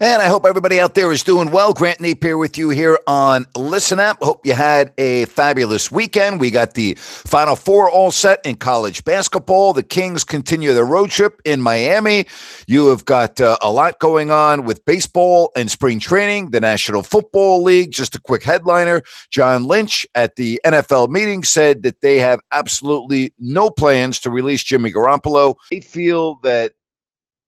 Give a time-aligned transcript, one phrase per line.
[0.00, 1.72] And I hope everybody out there is doing well.
[1.72, 4.18] Grant Napear with you here on Listen Up.
[4.20, 6.40] Hope you had a fabulous weekend.
[6.40, 9.72] We got the Final Four all set in college basketball.
[9.72, 12.26] The Kings continue their road trip in Miami.
[12.66, 17.04] You have got uh, a lot going on with baseball and spring training, the National
[17.04, 17.92] Football League.
[17.92, 23.32] Just a quick headliner John Lynch at the NFL meeting said that they have absolutely
[23.38, 25.54] no plans to release Jimmy Garoppolo.
[25.70, 26.72] They feel that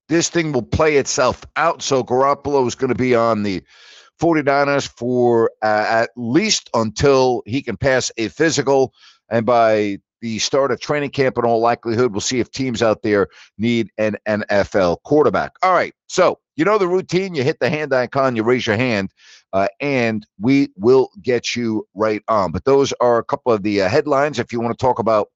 [0.08, 1.82] this thing will play itself out.
[1.82, 3.62] So Garoppolo is going to be on the
[4.20, 8.92] 49ers for uh, at least until he can pass a physical.
[9.28, 13.02] And by the start of training camp, in all likelihood, we'll see if teams out
[13.02, 15.52] there need an NFL quarterback.
[15.62, 15.92] All right.
[16.06, 17.34] So, you know the routine.
[17.34, 19.12] You hit the hand icon, you raise your hand,
[19.52, 22.50] uh, and we will get you right on.
[22.50, 24.38] But those are a couple of the uh, headlines.
[24.38, 25.28] If you want to talk about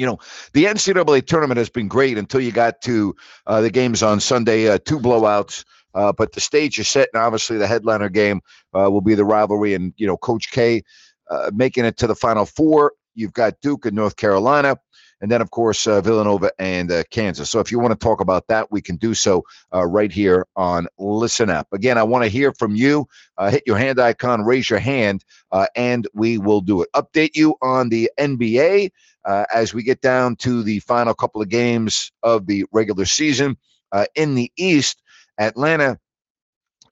[0.00, 0.18] you know,
[0.54, 3.14] the NCAA tournament has been great until you got to
[3.46, 5.62] uh, the games on Sunday, uh, two blowouts.
[5.92, 8.40] Uh, but the stage is set, and obviously the headliner game
[8.72, 9.74] uh, will be the rivalry.
[9.74, 10.82] And you know, Coach K
[11.28, 12.94] uh, making it to the Final Four.
[13.14, 14.78] You've got Duke and North Carolina,
[15.20, 17.50] and then of course uh, Villanova and Kansas.
[17.50, 20.86] So if you want to talk about that, we can do so right here on
[20.96, 21.66] Listen Up.
[21.72, 23.06] Again, I want to hear from you.
[23.50, 25.24] hit your hand icon, raise your hand,
[25.74, 26.88] and we will do it.
[26.94, 28.92] Update you on the NBA
[29.24, 33.56] uh, as we get down to the final couple of games of the regular season.
[33.92, 35.02] Uh, in the East,
[35.38, 35.98] Atlanta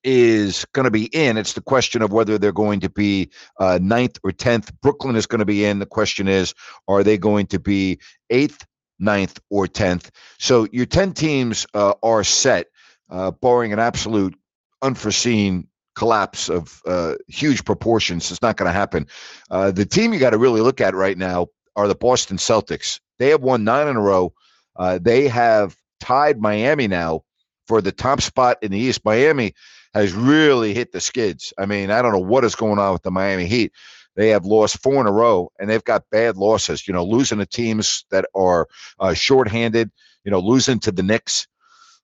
[0.03, 1.37] is going to be in.
[1.37, 4.71] It's the question of whether they're going to be uh, ninth or tenth.
[4.81, 5.79] Brooklyn is going to be in.
[5.79, 6.53] The question is,
[6.87, 8.65] are they going to be eighth,
[8.97, 10.11] ninth, or tenth?
[10.37, 12.67] So your ten teams uh, are set,
[13.09, 14.35] uh, barring an absolute
[14.81, 18.31] unforeseen collapse of uh, huge proportions.
[18.31, 19.07] It's not going to happen.
[19.51, 21.47] Uh, the team you got to really look at right now
[21.79, 22.99] are the Boston Celtics.
[23.19, 24.33] They have won nine in a row.
[24.75, 27.23] Uh, they have tied Miami now
[27.67, 29.05] for the top spot in the East.
[29.05, 29.53] Miami
[29.93, 31.53] has really hit the skids.
[31.57, 33.71] I mean, I don't know what is going on with the Miami Heat.
[34.17, 36.85] They have lost four in a row, and they've got bad losses.
[36.85, 38.67] You know, losing to teams that are
[38.99, 39.89] uh, shorthanded.
[40.25, 41.47] You know, losing to the Knicks.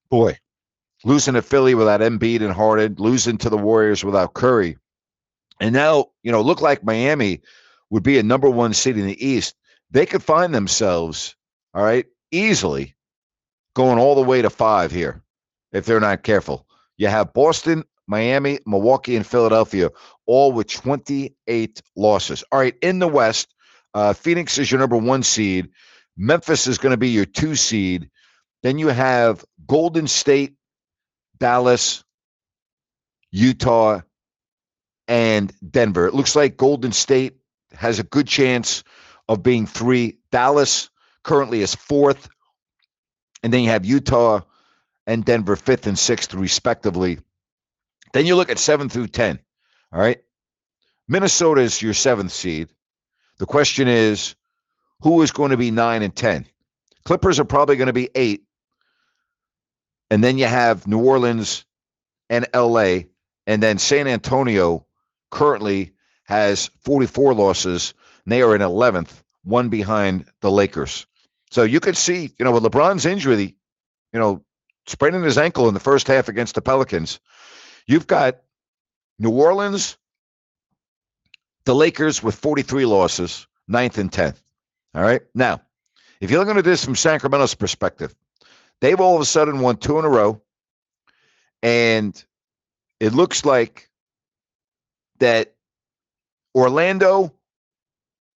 [0.10, 0.40] Boy,
[1.04, 4.78] losing to Philly without Embiid and Harden, losing to the Warriors without Curry,
[5.60, 7.42] and now you know look like Miami
[7.90, 9.56] would be a number one seed in the East,
[9.92, 11.36] they could find themselves,
[11.74, 12.96] all right, easily
[13.76, 15.22] going all the way to five here
[15.72, 16.66] if they're not careful.
[16.98, 19.90] You have Boston, Miami, Milwaukee, and Philadelphia,
[20.26, 22.44] all with 28 losses.
[22.52, 23.54] All right, in the West,
[23.94, 25.70] uh, Phoenix is your number one seed.
[26.18, 28.10] Memphis is going to be your two seed.
[28.64, 30.56] Then you have Golden State,
[31.38, 32.04] Dallas,
[33.32, 34.02] Utah,
[35.08, 36.08] and Denver.
[36.08, 37.38] It looks like Golden State
[37.74, 38.84] has a good chance
[39.28, 40.20] of being three.
[40.32, 40.90] Dallas
[41.24, 42.30] currently is fourth.
[43.44, 44.42] And then you have Utah
[45.08, 47.20] and Denver fifth and sixth, respectively.
[48.14, 49.40] Then you look at seven through 10.
[49.92, 50.22] All right.
[51.08, 52.70] Minnesota is your seventh seed.
[53.38, 54.36] The question is
[55.02, 56.46] who is going to be nine and 10?
[57.04, 58.44] Clippers are probably going to be eight.
[60.10, 61.66] And then you have New Orleans
[62.30, 63.00] and LA.
[63.46, 64.86] And then San Antonio
[65.30, 65.92] currently
[66.24, 71.06] has 44 losses, and they are in 11th, one behind the Lakers.
[71.52, 73.56] So you could see, you know, with LeBron's injury,
[74.12, 74.44] you know,
[74.88, 77.20] spraining his ankle in the first half against the Pelicans,
[77.88, 78.38] you've got
[79.20, 79.98] New Orleans,
[81.64, 84.42] the Lakers with 43 losses, ninth and 10th.
[84.94, 85.22] All right.
[85.34, 85.62] Now,
[86.20, 88.14] if you're looking at this from Sacramento's perspective,
[88.82, 90.42] they've all of a sudden won two in a row.
[91.62, 92.22] And
[93.00, 93.90] it looks like
[95.20, 95.54] that
[96.54, 97.34] Orlando,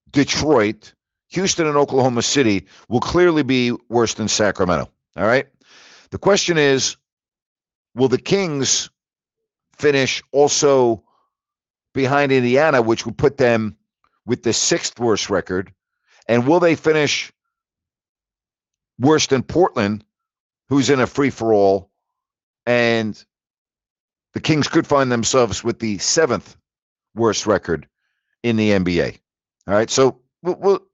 [0.10, 0.94] Detroit,
[1.30, 4.90] Houston, and Oklahoma City will clearly be worse than Sacramento.
[5.16, 5.48] All right.
[6.12, 6.98] The question is
[7.96, 8.90] will the Kings
[9.78, 11.04] finish also
[11.94, 13.78] behind Indiana, which would put them
[14.26, 15.74] with the sixth worst record?
[16.28, 17.32] And will they finish
[19.00, 20.04] worse than Portland,
[20.68, 21.90] who's in a free for all?
[22.66, 23.22] And
[24.34, 26.56] the Kings could find themselves with the seventh
[27.16, 27.88] worst record
[28.44, 29.18] in the NBA.
[29.68, 29.90] All right.
[29.90, 30.89] So we'll, we'll,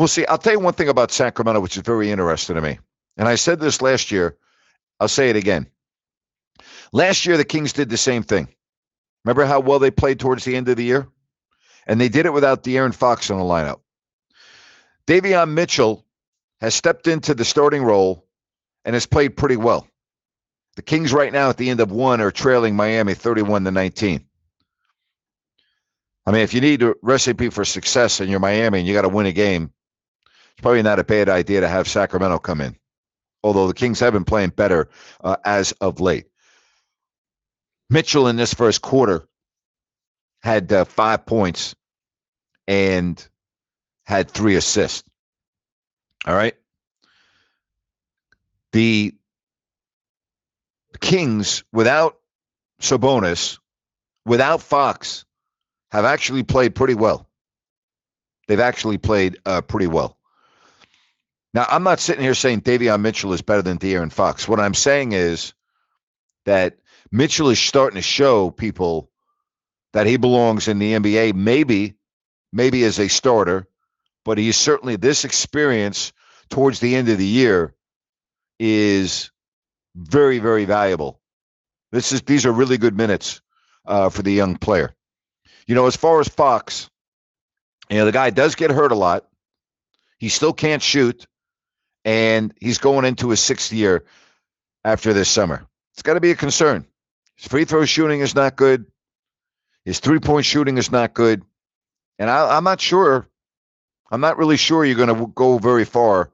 [0.00, 0.24] we'll see.
[0.24, 2.78] I'll tell you one thing about Sacramento, which is very interesting to me.
[3.18, 4.36] And I said this last year.
[4.98, 5.66] I'll say it again.
[6.92, 8.48] Last year, the Kings did the same thing.
[9.24, 11.06] Remember how well they played towards the end of the year?
[11.86, 13.80] And they did it without De'Aaron Fox in the lineup.
[15.06, 16.06] Davion Mitchell
[16.60, 18.26] has stepped into the starting role
[18.86, 19.86] and has played pretty well.
[20.76, 24.24] The Kings right now at the end of one are trailing Miami 31 to 19.
[26.26, 29.02] I mean, if you need a recipe for success and you're Miami and you got
[29.02, 29.72] to win a game,
[30.60, 32.76] it's probably not a bad idea to have Sacramento come in.
[33.42, 34.90] Although the Kings have been playing better
[35.24, 36.26] uh, as of late.
[37.88, 39.26] Mitchell in this first quarter
[40.42, 41.74] had uh, five points
[42.68, 43.26] and
[44.04, 45.08] had three assists.
[46.26, 46.54] All right.
[48.72, 49.14] The
[51.00, 52.18] Kings, without
[52.82, 53.58] Sabonis,
[54.26, 55.24] without Fox,
[55.90, 57.30] have actually played pretty well.
[58.46, 60.18] They've actually played uh, pretty well.
[61.52, 64.46] Now, I'm not sitting here saying Davion Mitchell is better than De'Aaron Fox.
[64.46, 65.52] What I'm saying is
[66.46, 66.78] that
[67.10, 69.10] Mitchell is starting to show people
[69.92, 71.94] that he belongs in the NBA, maybe,
[72.52, 73.66] maybe as a starter,
[74.24, 76.12] but he's certainly this experience
[76.50, 77.74] towards the end of the year
[78.58, 79.30] is
[79.96, 81.20] very, very valuable.
[81.90, 83.40] This is these are really good minutes
[83.86, 84.94] uh, for the young player.
[85.66, 86.90] You know, as far as Fox,
[87.88, 89.26] you know, the guy does get hurt a lot.
[90.18, 91.26] He still can't shoot,
[92.04, 94.04] and he's going into his sixth year
[94.84, 95.66] after this summer.
[95.94, 96.86] It's got to be a concern.
[97.36, 98.86] His free throw shooting is not good.
[99.84, 101.42] His three point shooting is not good.
[102.18, 103.26] And I, am not sure.
[104.10, 106.30] I'm not really sure you're going to go very far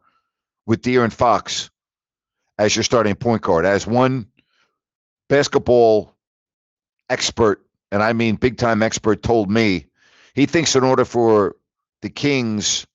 [0.66, 1.70] with De'Aaron Fox
[2.58, 3.64] as your starting point guard.
[3.64, 4.26] As one
[5.28, 6.14] basketball
[7.08, 9.86] expert, and I mean big time expert, told me,
[10.34, 11.56] he thinks in order for
[12.02, 12.86] the Kings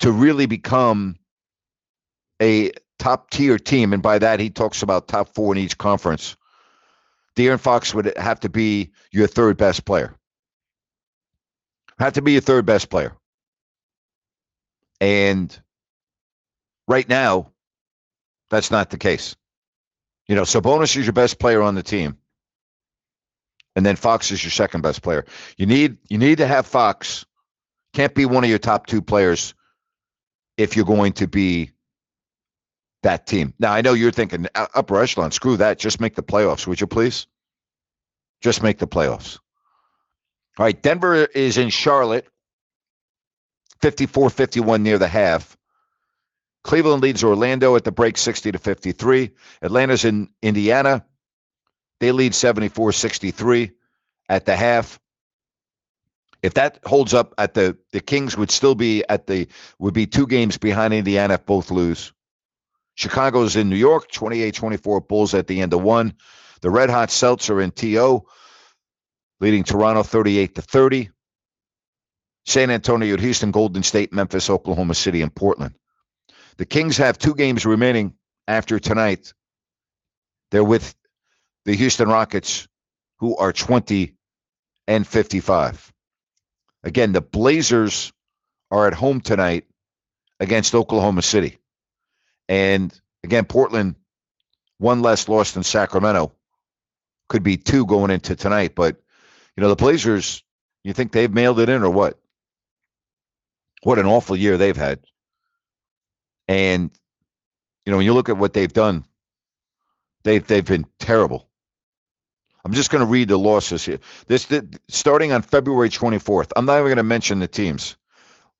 [0.00, 1.16] to really become
[2.40, 6.36] a top tier team, and by that he talks about top four in each conference,
[7.36, 10.14] De'Aaron Fox would have to be your third best player.
[11.98, 13.12] Have to be your third best player.
[15.00, 15.56] And
[16.88, 17.50] right now,
[18.50, 19.36] that's not the case.
[20.28, 22.16] You know, Sabonis is your best player on the team.
[23.76, 25.24] And then Fox is your second best player.
[25.56, 27.26] You need you need to have Fox.
[27.92, 29.54] Can't be one of your top two players
[30.56, 31.72] if you're going to be
[33.04, 33.54] that team.
[33.58, 35.30] Now I know you're thinking uh, upper echelon.
[35.30, 35.78] Screw that.
[35.78, 37.26] Just make the playoffs, would you please?
[38.42, 39.38] Just make the playoffs.
[40.58, 42.26] All right, Denver is in Charlotte.
[43.82, 45.56] 54-51 near the half.
[46.62, 49.30] Cleveland leads Orlando at the break 60 to 53.
[49.60, 51.04] Atlanta's in Indiana.
[52.00, 53.72] They lead 74-63
[54.28, 54.98] at the half.
[56.42, 59.48] If that holds up at the the Kings would still be at the
[59.78, 62.12] would be two games behind Indiana if both lose.
[62.94, 66.14] Chicago's in New York, 28-24 Bulls at the end of one.
[66.60, 68.24] The Red Hot Celts are in TO,
[69.40, 71.10] leading Toronto 38 to 30.
[72.46, 75.74] San Antonio, Houston, Golden State, Memphis, Oklahoma City, and Portland.
[76.56, 78.14] The Kings have two games remaining
[78.46, 79.32] after tonight.
[80.50, 80.94] They're with
[81.64, 82.68] the Houston Rockets,
[83.18, 84.14] who are 20
[84.86, 85.92] and 55.
[86.82, 88.12] Again, the Blazers
[88.70, 89.64] are at home tonight
[90.38, 91.58] against Oklahoma City.
[92.48, 93.96] And again, Portland,
[94.78, 96.32] one less loss than Sacramento.
[97.28, 98.74] Could be two going into tonight.
[98.74, 99.00] But,
[99.56, 100.42] you know, the Blazers,
[100.82, 102.18] you think they've mailed it in or what?
[103.82, 105.00] What an awful year they've had.
[106.48, 106.90] And,
[107.84, 109.04] you know, when you look at what they've done,
[110.22, 111.48] they've, they've been terrible.
[112.64, 113.98] I'm just going to read the losses here.
[114.26, 116.50] This, this starting on February 24th.
[116.56, 117.96] I'm not even going to mention the teams.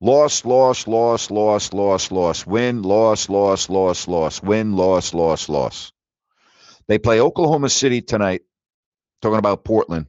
[0.04, 2.46] Loss, loss, loss, loss, loss, loss.
[2.46, 4.42] Win, loss, loss, loss, loss.
[4.42, 5.92] Win, loss, loss, loss.
[6.87, 8.42] They play Oklahoma City tonight.
[9.23, 10.08] Talking about Portland.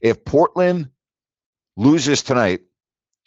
[0.00, 0.88] If Portland
[1.76, 2.60] loses tonight,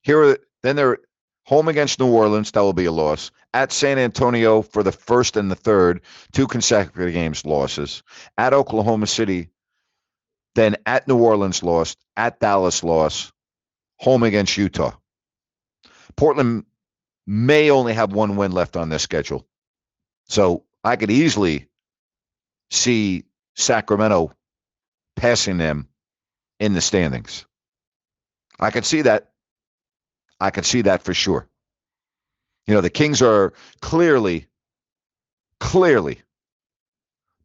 [0.02, 0.98] here then they're
[1.46, 2.50] home against New Orleans.
[2.52, 3.30] That will be a loss.
[3.54, 8.02] At San Antonio for the first and the third, two consecutive games losses.
[8.40, 9.50] At Oklahoma City,
[10.56, 12.00] then at New Orleans lost.
[12.18, 13.32] At Dallas loss.
[14.00, 14.94] Home against Utah.
[16.16, 16.66] Portland
[17.28, 19.48] may only have one win left on their schedule.
[20.26, 21.68] So I could easily
[22.70, 23.26] see
[23.56, 24.32] Sacramento
[25.16, 25.88] passing them
[26.60, 27.46] in the standings.
[28.60, 29.32] I could see that.
[30.40, 31.48] I could see that for sure.
[32.68, 34.48] You know, the Kings are clearly,
[35.60, 36.22] clearly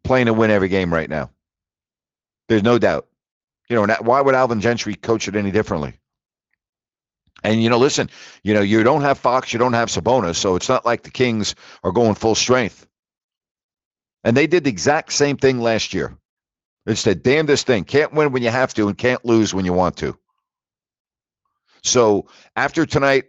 [0.04, 1.30] playing to win every game right now.
[2.48, 3.08] There's no doubt.
[3.68, 5.94] You know, why would Alvin Gentry coach it any differently?
[7.42, 8.10] And you know, listen,
[8.42, 11.10] you know, you don't have Fox, you don't have Sabonis, so it's not like the
[11.10, 12.86] Kings are going full strength.
[14.24, 16.16] And they did the exact same thing last year.
[16.86, 17.84] It's the damnedest thing.
[17.84, 20.18] Can't win when you have to and can't lose when you want to.
[21.82, 23.24] So after tonight,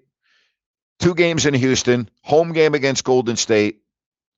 [0.99, 3.81] two games in Houston, home game against Golden State,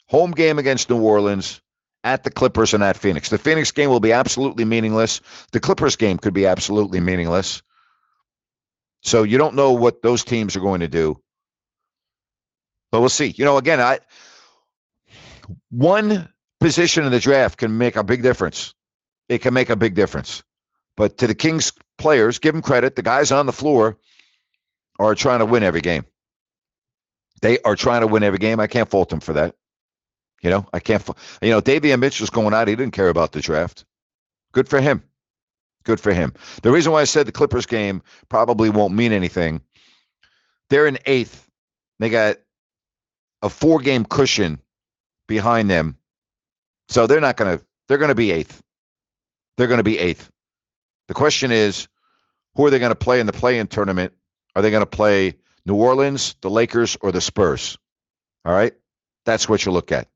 [0.07, 1.61] home game against New Orleans,
[2.03, 3.29] at the Clippers and at Phoenix.
[3.29, 5.21] The Phoenix game will be absolutely meaningless.
[5.51, 7.61] The Clippers game could be absolutely meaningless.
[9.01, 11.21] So you don't know what those teams are going to do.
[12.91, 13.27] But we'll see.
[13.27, 13.99] You know, again, I
[15.69, 16.29] one
[16.59, 18.73] position in the draft can make a big difference.
[19.27, 20.43] It can make a big difference.
[20.97, 22.95] But to the Kings players, give them credit.
[22.95, 23.97] The guys on the floor
[24.99, 26.05] are trying to win every game.
[27.41, 28.59] They are trying to win every game.
[28.59, 29.55] I can't fault them for that.
[30.41, 31.07] You know, I can't.
[31.41, 32.67] You know, Davion Mitchell's going out.
[32.67, 33.85] He didn't care about the draft.
[34.51, 35.03] Good for him.
[35.83, 36.33] Good for him.
[36.61, 39.61] The reason why I said the Clippers game probably won't mean anything.
[40.69, 41.47] They're in eighth.
[41.99, 42.37] They got
[43.41, 44.59] a four-game cushion
[45.27, 45.97] behind them,
[46.89, 47.65] so they're not going to.
[47.87, 48.61] They're going to be eighth.
[49.57, 50.29] They're going to be eighth.
[51.07, 51.87] The question is,
[52.55, 54.13] who are they going to play in the play-in tournament?
[54.55, 57.77] Are they going to play New Orleans, the Lakers, or the Spurs?
[58.45, 58.73] All right,
[59.25, 60.07] that's what you look at.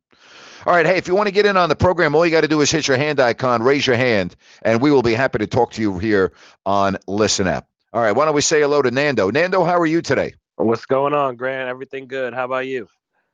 [0.66, 0.86] All right.
[0.86, 2.62] Hey, if you want to get in on the program, all you got to do
[2.62, 5.72] is hit your hand icon, raise your hand, and we will be happy to talk
[5.74, 6.32] to you here
[6.66, 7.68] on Listen Up.
[7.92, 8.14] All right.
[8.14, 9.30] Why don't we say hello to Nando?
[9.30, 10.36] Nando, how are you today?
[10.56, 11.68] What's going on, Grant?
[11.68, 12.34] Everything good.
[12.34, 12.88] How about you?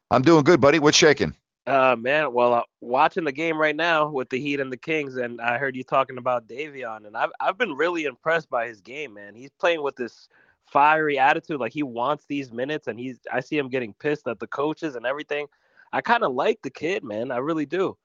[0.09, 0.79] I'm doing good, buddy.
[0.79, 1.35] What's shaking?
[1.67, 5.17] Uh, man, well, uh, watching the game right now with the Heat and the Kings,
[5.17, 8.81] and I heard you talking about Davion, and I've I've been really impressed by his
[8.81, 9.35] game, man.
[9.35, 10.29] He's playing with this
[10.65, 14.39] fiery attitude, like he wants these minutes, and he's I see him getting pissed at
[14.39, 15.45] the coaches and everything.
[15.91, 17.31] I kind of like the kid, man.
[17.31, 17.97] I really do.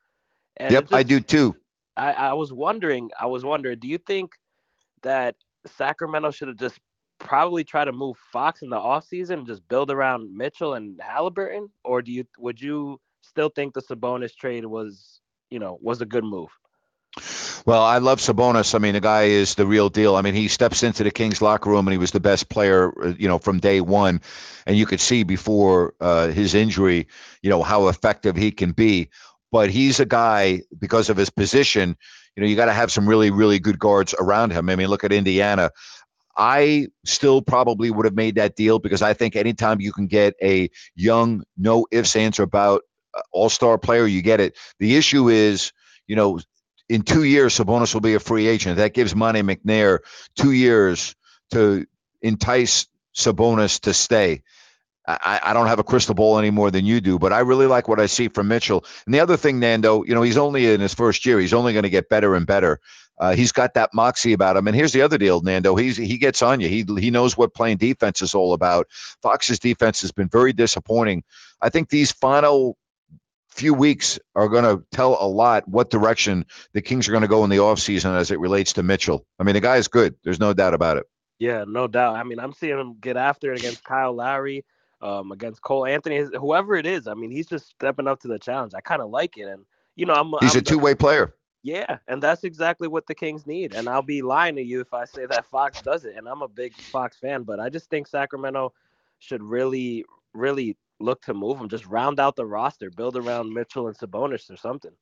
[0.56, 1.56] And yep, just, I do too.
[1.96, 4.32] I, I was wondering, I was wondering, do you think
[5.02, 5.36] that
[5.66, 6.78] Sacramento should have just
[7.18, 11.68] probably try to move Fox in the offseason and just build around Mitchell and Halliburton?
[11.84, 16.06] Or do you would you still think the Sabonis trade was, you know, was a
[16.06, 16.50] good move?
[17.66, 18.74] Well, I love Sabonis.
[18.74, 20.16] I mean, the guy is the real deal.
[20.16, 22.92] I mean, he steps into the Kings locker room and he was the best player,
[23.02, 24.20] uh, you know, from day one.
[24.66, 27.06] And you could see before uh, his injury,
[27.42, 29.08] you know, how effective he can be.
[29.50, 31.96] But he's a guy because of his position.
[32.36, 34.68] You know, you got to have some really, really good guards around him.
[34.68, 35.70] I mean, look at Indiana.
[36.36, 40.34] I still probably would have made that deal because I think anytime you can get
[40.42, 42.82] a young, no ifs, ands, or about
[43.14, 44.56] uh, all star player, you get it.
[44.80, 45.72] The issue is,
[46.08, 46.40] you know,
[46.88, 48.76] in two years, Sabonis will be a free agent.
[48.76, 50.00] That gives Monte McNair
[50.36, 51.14] two years
[51.50, 51.86] to
[52.22, 54.42] entice Sabonis to stay.
[55.06, 57.66] I, I, don't have a crystal ball any more than you do, but I really
[57.66, 58.86] like what I see from Mitchell.
[59.04, 61.38] And the other thing, Nando, you know, he's only in his first year.
[61.38, 62.80] He's only going to get better and better.
[63.18, 64.66] Uh, he's got that moxie about him.
[64.66, 65.76] And here's the other deal, Nando.
[65.76, 66.68] He's he gets on you.
[66.68, 68.88] He he knows what playing defense is all about.
[69.22, 71.22] Fox's defense has been very disappointing.
[71.60, 72.76] I think these final
[73.54, 77.28] few weeks are going to tell a lot what direction the Kings are going to
[77.28, 79.24] go in the offseason as it relates to Mitchell.
[79.38, 80.16] I mean, the guy is good.
[80.24, 81.04] There's no doubt about it.
[81.38, 82.16] Yeah, no doubt.
[82.16, 84.64] I mean, I'm seeing him get after it against Kyle Lowry,
[85.00, 87.06] um, against Cole Anthony, whoever it is.
[87.06, 88.72] I mean, he's just stepping up to the challenge.
[88.74, 91.34] I kind of like it, and you know, I'm he's I'm, a two way player.
[91.62, 93.74] Yeah, and that's exactly what the Kings need.
[93.74, 96.14] And I'll be lying to you if I say that Fox does it.
[96.16, 98.74] And I'm a big Fox fan, but I just think Sacramento
[99.18, 101.68] should really, really look to move him.
[101.68, 104.92] Just round out the roster, build around Mitchell and Sabonis or something.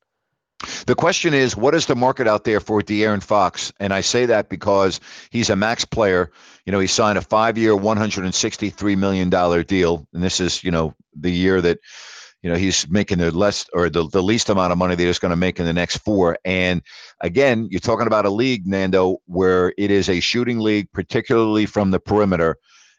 [0.87, 3.72] The question is, what is the market out there for De'Aaron Fox?
[3.80, 6.30] And I say that because he's a max player.
[6.64, 9.30] You know, he signed a five-year, $163 million
[9.64, 10.06] deal.
[10.12, 11.78] And this is, you know, the year that,
[12.42, 15.18] you know, he's making the less or the, the least amount of money that he's
[15.18, 16.38] going to make in the next four.
[16.44, 16.82] And
[17.20, 21.90] again, you're talking about a league, Nando, where it is a shooting league, particularly from
[21.90, 22.56] the perimeter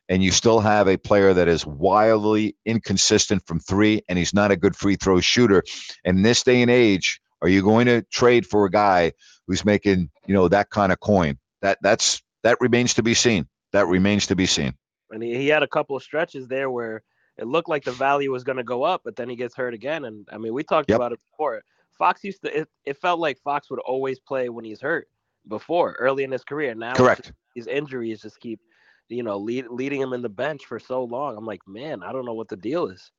[0.10, 4.52] and you still have a player that is wildly inconsistent from three, and he's not
[4.52, 5.64] a good free throw shooter.
[6.04, 9.14] And in this day and age, are you going to trade for a guy
[9.48, 11.38] who's making you know that kind of coin?
[11.62, 13.48] That that's that remains to be seen.
[13.72, 14.74] That remains to be seen.
[15.12, 17.04] And he, he had a couple of stretches there where
[17.38, 19.74] it looked like the value was going to go up, but then he gets hurt
[19.74, 20.06] again.
[20.06, 20.98] And I mean, we talked yep.
[20.98, 21.62] about it before.
[21.98, 22.60] Fox used to.
[22.62, 25.08] It, it felt like Fox would always play when he's hurt
[25.48, 26.74] before, early in his career.
[26.76, 27.32] Now, correct.
[27.56, 28.60] His injuries just keep
[29.10, 31.38] you know, lead, leading him in the bench for so long.
[31.38, 33.12] I'm like, man, I don't know what the deal is.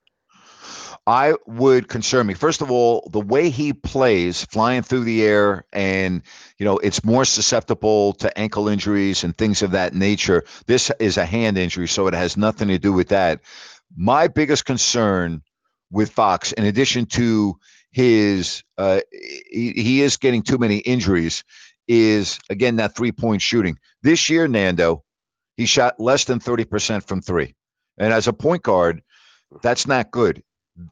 [1.06, 2.34] I would concern me.
[2.34, 6.22] First of all, the way he plays, flying through the air, and
[6.58, 10.44] you know, it's more susceptible to ankle injuries and things of that nature.
[10.66, 13.40] This is a hand injury, so it has nothing to do with that.
[13.96, 15.42] My biggest concern
[15.90, 17.58] with Fox, in addition to
[17.90, 21.44] his, uh, he, he is getting too many injuries,
[21.86, 23.78] is again that three point shooting.
[24.02, 25.04] This year, Nando,
[25.56, 27.54] he shot less than 30% from three.
[27.98, 29.02] And as a point guard,
[29.62, 30.42] that's not good.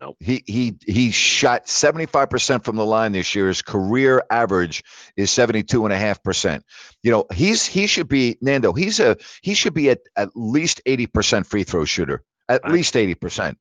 [0.01, 0.17] Nope.
[0.21, 3.49] He he he shot 75% from the line this year.
[3.49, 4.85] His career average
[5.17, 6.63] is 72.5%.
[7.03, 10.81] You know, he's he should be Nando, he's a he should be at at least
[10.87, 12.23] 80% free throw shooter.
[12.49, 12.73] At Right.
[12.75, 13.57] least 80%.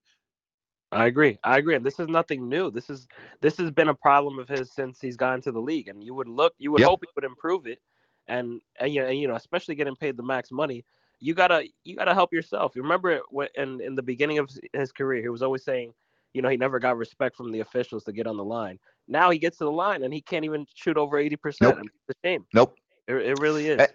[0.91, 1.39] I agree.
[1.43, 1.75] I agree.
[1.75, 2.69] And this is nothing new.
[2.69, 3.07] This is
[3.41, 5.87] this has been a problem of his since he's gotten to the league.
[5.87, 6.89] And you would look, you would Yep.
[6.89, 7.79] hope he would improve it.
[8.27, 10.85] And and you know, and, you know, especially getting paid the max money,
[11.19, 12.73] you gotta you gotta help yourself.
[12.75, 15.93] You remember it when in in the beginning of his career, he was always saying,
[16.33, 18.79] you know, he never got respect from the officials to get on the line.
[19.07, 21.77] Now he gets to the line and he can't even shoot over eighty percent.
[21.77, 21.87] Nope.
[22.07, 22.45] It's a shame.
[22.53, 22.75] Nope.
[23.07, 23.87] It, it really is.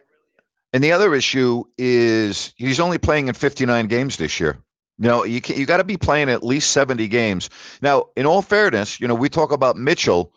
[0.73, 4.59] And the other issue is he's only playing in 59 games this year.
[4.99, 7.51] You know, you can, you got to be playing at least 70 games.
[7.83, 10.33] Now, in all fairness, you know, we talk about Mitchell.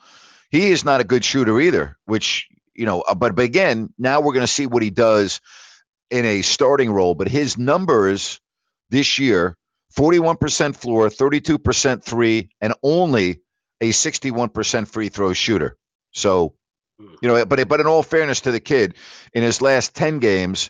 [0.52, 2.49] He is not a good shooter either, which,
[2.80, 5.42] you know, uh, but, but again, now we're going to see what he does
[6.10, 7.14] in a starting role.
[7.14, 8.40] But his numbers
[8.90, 9.58] this year
[9.98, 13.42] 41% floor, 32% three, and only
[13.82, 15.78] a 61% free throw shooter.
[16.12, 16.56] So,
[17.00, 18.96] you know, but but in all fairness to the kid,
[19.34, 20.70] in his last 10 games,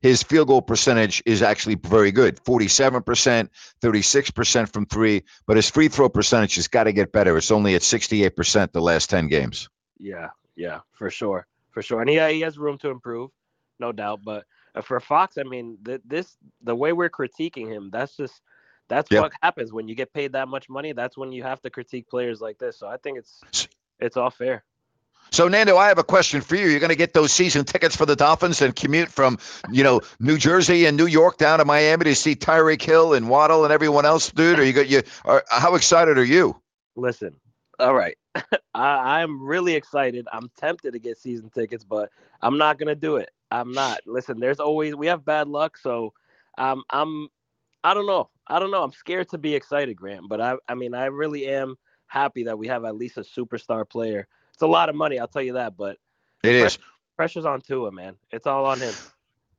[0.00, 3.48] his field goal percentage is actually very good 47%,
[3.82, 7.36] 36% from three, but his free throw percentage has got to get better.
[7.36, 9.68] It's only at 68% the last 10 games.
[9.98, 13.30] Yeah, yeah, for sure, for sure, and he he has room to improve,
[13.78, 14.20] no doubt.
[14.24, 14.44] But
[14.74, 18.40] uh, for Fox, I mean, th- this the way we're critiquing him, that's just
[18.88, 19.22] that's Yep.
[19.22, 20.92] what happens when you get paid that much money.
[20.92, 22.78] That's when you have to critique players like this.
[22.78, 23.40] So I think it's
[24.00, 24.64] it's all fair.
[25.32, 26.68] So, Nando, I have a question for you.
[26.68, 29.38] You're going to get those season tickets for the Dolphins and commute from,
[29.72, 33.28] you know, New Jersey and New York down to Miami to see Tyreek Hill and
[33.28, 34.60] Waddle and everyone else, dude.
[34.60, 35.02] Are you got you?
[35.24, 36.60] Are, how excited are you?
[36.94, 37.34] Listen,
[37.78, 38.16] all right,
[38.74, 40.26] I I'm really excited.
[40.32, 42.10] I'm tempted to get season tickets, but
[42.42, 43.30] I'm not gonna do it.
[43.50, 44.00] I'm not.
[44.06, 46.12] Listen, there's always we have bad luck, so
[46.58, 47.28] um, I'm
[47.84, 48.30] I don't know.
[48.46, 48.82] I don't know.
[48.82, 50.28] I'm scared to be excited, Grant.
[50.28, 53.88] But I I mean I really am happy that we have at least a superstar
[53.88, 54.26] player.
[54.52, 55.98] It's a lot of money, I'll tell you that, but
[56.42, 56.78] It is.
[57.16, 58.16] pressure's on Tua, man.
[58.30, 58.94] It's all on him.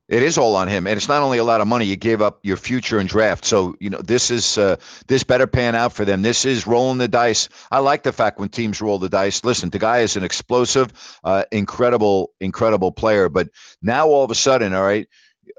[0.08, 1.84] It is all on him, and it's not only a lot of money.
[1.84, 5.46] You gave up your future and draft, so you know this is uh, this better
[5.46, 6.22] pan out for them.
[6.22, 7.50] This is rolling the dice.
[7.70, 9.44] I like the fact when teams roll the dice.
[9.44, 10.90] Listen, the guy is an explosive,
[11.24, 13.28] uh, incredible, incredible player.
[13.28, 13.48] But
[13.82, 15.06] now all of a sudden, all right,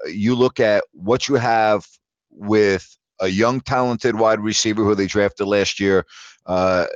[0.08, 1.86] you look at what you have
[2.30, 6.06] with a young, talented wide receiver who they drafted last year.
[6.44, 6.86] Uh,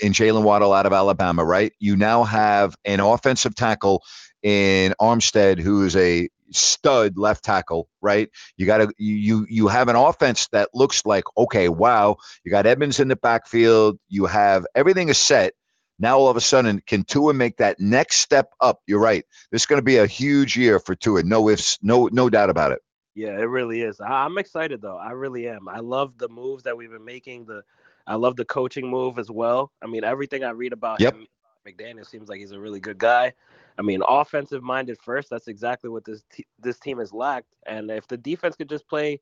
[0.00, 1.72] in Jaylen Waddle out of Alabama, right?
[1.78, 4.02] You now have an offensive tackle
[4.42, 8.28] in Armstead, who is a stud left tackle, right?
[8.56, 12.16] You got to you you have an offense that looks like okay, wow.
[12.44, 13.98] You got Edmonds in the backfield.
[14.08, 15.54] You have everything is set.
[15.98, 18.80] Now all of a sudden, can Tua make that next step up?
[18.86, 19.24] You're right.
[19.50, 21.22] This is going to be a huge year for Tua.
[21.22, 22.80] No ifs, no no doubt about it.
[23.14, 24.00] Yeah, it really is.
[24.00, 24.96] I, I'm excited though.
[24.96, 25.68] I really am.
[25.68, 27.46] I love the moves that we've been making.
[27.46, 27.62] The
[28.06, 29.72] I love the coaching move as well.
[29.82, 31.14] I mean, everything I read about Yep.
[31.14, 31.26] him,
[31.66, 33.34] McDaniel seems like he's a really good guy.
[33.78, 35.30] I mean, offensive minded first.
[35.30, 37.48] That's exactly what this te- this team has lacked.
[37.66, 39.20] And if the defense could just play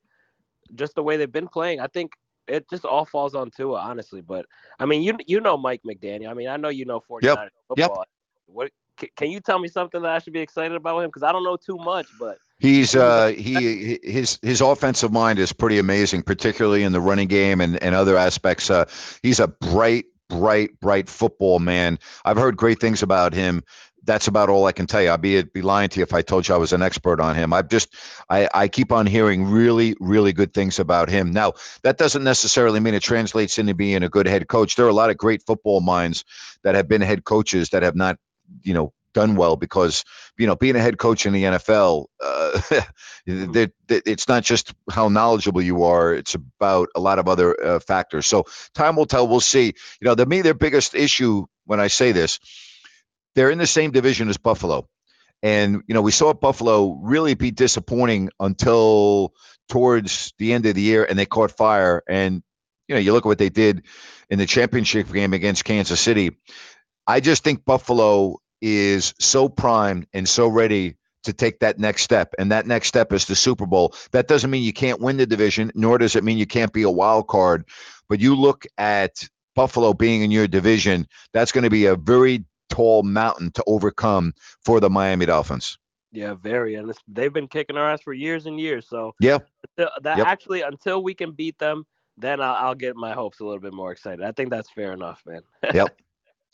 [0.74, 2.12] just the way they've been playing, I think
[2.46, 4.20] it just all falls on Tua, honestly.
[4.20, 4.46] But
[4.78, 6.30] I mean, you you know Mike McDaniel.
[6.30, 7.52] I mean, I know you know 49 Yep.
[7.68, 8.04] football.
[8.46, 11.08] What c- can you tell me something that I should be excited about him?
[11.08, 15.52] Because I don't know too much, but He's uh he his his offensive mind is
[15.52, 18.70] pretty amazing, particularly in the running game and, and other aspects.
[18.70, 18.84] Uh,
[19.22, 21.98] he's a bright, bright, bright football man.
[22.24, 23.62] I've heard great things about him.
[24.04, 25.10] That's about all I can tell you.
[25.10, 27.36] I'd be, be lying to you if I told you I was an expert on
[27.36, 27.52] him.
[27.52, 27.94] I've just
[28.28, 31.32] I, I keep on hearing really, really good things about him.
[31.32, 34.76] Now, that doesn't necessarily mean it translates into being a good head coach.
[34.76, 36.24] There are a lot of great football minds
[36.62, 38.18] that have been head coaches that have not,
[38.62, 40.04] you know, done well because
[40.38, 42.60] you know being a head coach in the NFL, uh,
[43.26, 47.80] that it's not just how knowledgeable you are; it's about a lot of other uh,
[47.80, 48.26] factors.
[48.26, 49.26] So time will tell.
[49.26, 49.66] We'll see.
[50.00, 52.40] You know, to me, their biggest issue when I say this,
[53.34, 54.88] they're in the same division as Buffalo,
[55.42, 59.32] and you know we saw Buffalo really be disappointing until
[59.68, 62.02] towards the end of the year, and they caught fire.
[62.08, 62.42] And
[62.88, 63.84] you know, you look at what they did
[64.28, 66.36] in the championship game against Kansas City.
[67.06, 72.34] I just think Buffalo is so primed and so ready to take that next step,
[72.38, 73.94] and that next step is the Super Bowl.
[74.12, 76.82] That doesn't mean you can't win the division, nor does it mean you can't be
[76.82, 77.64] a wild card.
[78.08, 82.44] But you look at Buffalo being in your division, that's going to be a very
[82.70, 84.32] tall mountain to overcome
[84.64, 85.78] for the Miami Dolphins.
[86.12, 88.88] Yeah, very, and it's, they've been kicking our ass for years and years.
[88.88, 89.38] So Yeah.
[89.76, 90.26] that Yep.
[90.26, 93.72] actually, until we can beat them, then I'll, I'll get my hopes a little bit
[93.72, 94.24] more excited.
[94.24, 95.42] I think that's fair enough, man.
[95.74, 95.96] Yep.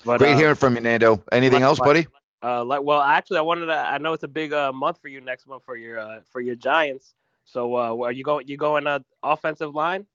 [0.05, 1.23] but, Great uh, hearing from you, Nando.
[1.33, 2.07] Anything else, buddy?
[2.43, 3.73] Uh, like, well, actually, I wanted to.
[3.73, 6.41] I know it's a big uh, month for you next month for your uh, for
[6.41, 7.15] your Giants.
[7.45, 8.47] So, uh, are you going?
[8.47, 10.07] You going uh, offensive line?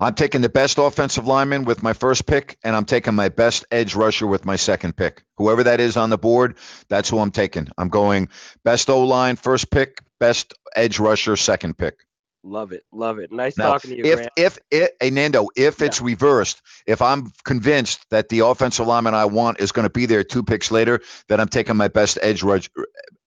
[0.00, 3.64] I'm taking the best offensive lineman with my first pick, and I'm taking my best
[3.70, 5.22] edge rusher with my second pick.
[5.36, 6.56] Whoever that is on the board,
[6.88, 7.68] that's who I'm taking.
[7.78, 8.28] I'm going
[8.64, 12.07] best O line, first pick, best edge rusher, second pick.
[12.48, 13.30] Love it, love it.
[13.30, 14.32] Nice Now, talking to you, if Grant.
[14.36, 19.26] if it, hey Nando, if it's reversed, if I'm convinced that the offensive lineman I
[19.26, 22.42] want is going to be there two picks later, then I'm taking my best edge
[22.42, 22.70] rush,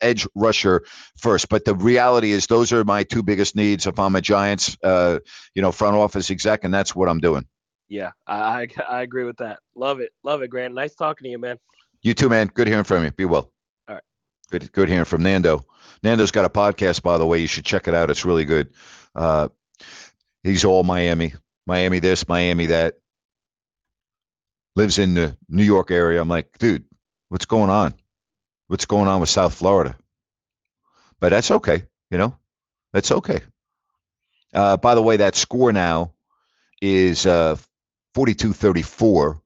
[0.02, 0.84] edge rusher
[1.18, 1.50] first.
[1.50, 3.86] But the reality is, those are my two biggest needs.
[3.86, 5.20] If I'm a Giants, uh,
[5.54, 7.46] you know, front office exec, and that's what I'm doing.
[7.90, 9.60] Yeah, I, I I agree with that.
[9.76, 10.74] Love it, love it, Grant.
[10.74, 11.58] Nice talking to you, man.
[12.02, 12.48] You too, man.
[12.48, 13.12] Good hearing from you.
[13.12, 13.52] Be well.
[13.88, 14.04] All right.
[14.50, 15.64] Good, good hearing from Nando.
[16.04, 17.40] Nando's got a podcast, by the way.
[17.40, 18.10] You should check it out.
[18.10, 18.70] It's really good.
[19.16, 19.50] Uh,
[20.44, 21.34] he's all Miami,
[21.66, 22.96] Miami this, Miami that.
[24.74, 26.22] Lives in the New York area.
[26.22, 26.86] I'm like, dude,
[27.28, 27.94] what's going on?
[28.68, 29.98] What's going on with South Florida?
[31.20, 31.84] But that's okay.
[32.10, 32.38] You know,
[32.94, 33.42] that's okay.
[34.54, 36.14] Uh, by the way, that score now
[36.82, 37.58] is uh,
[38.16, 39.42] 42-34,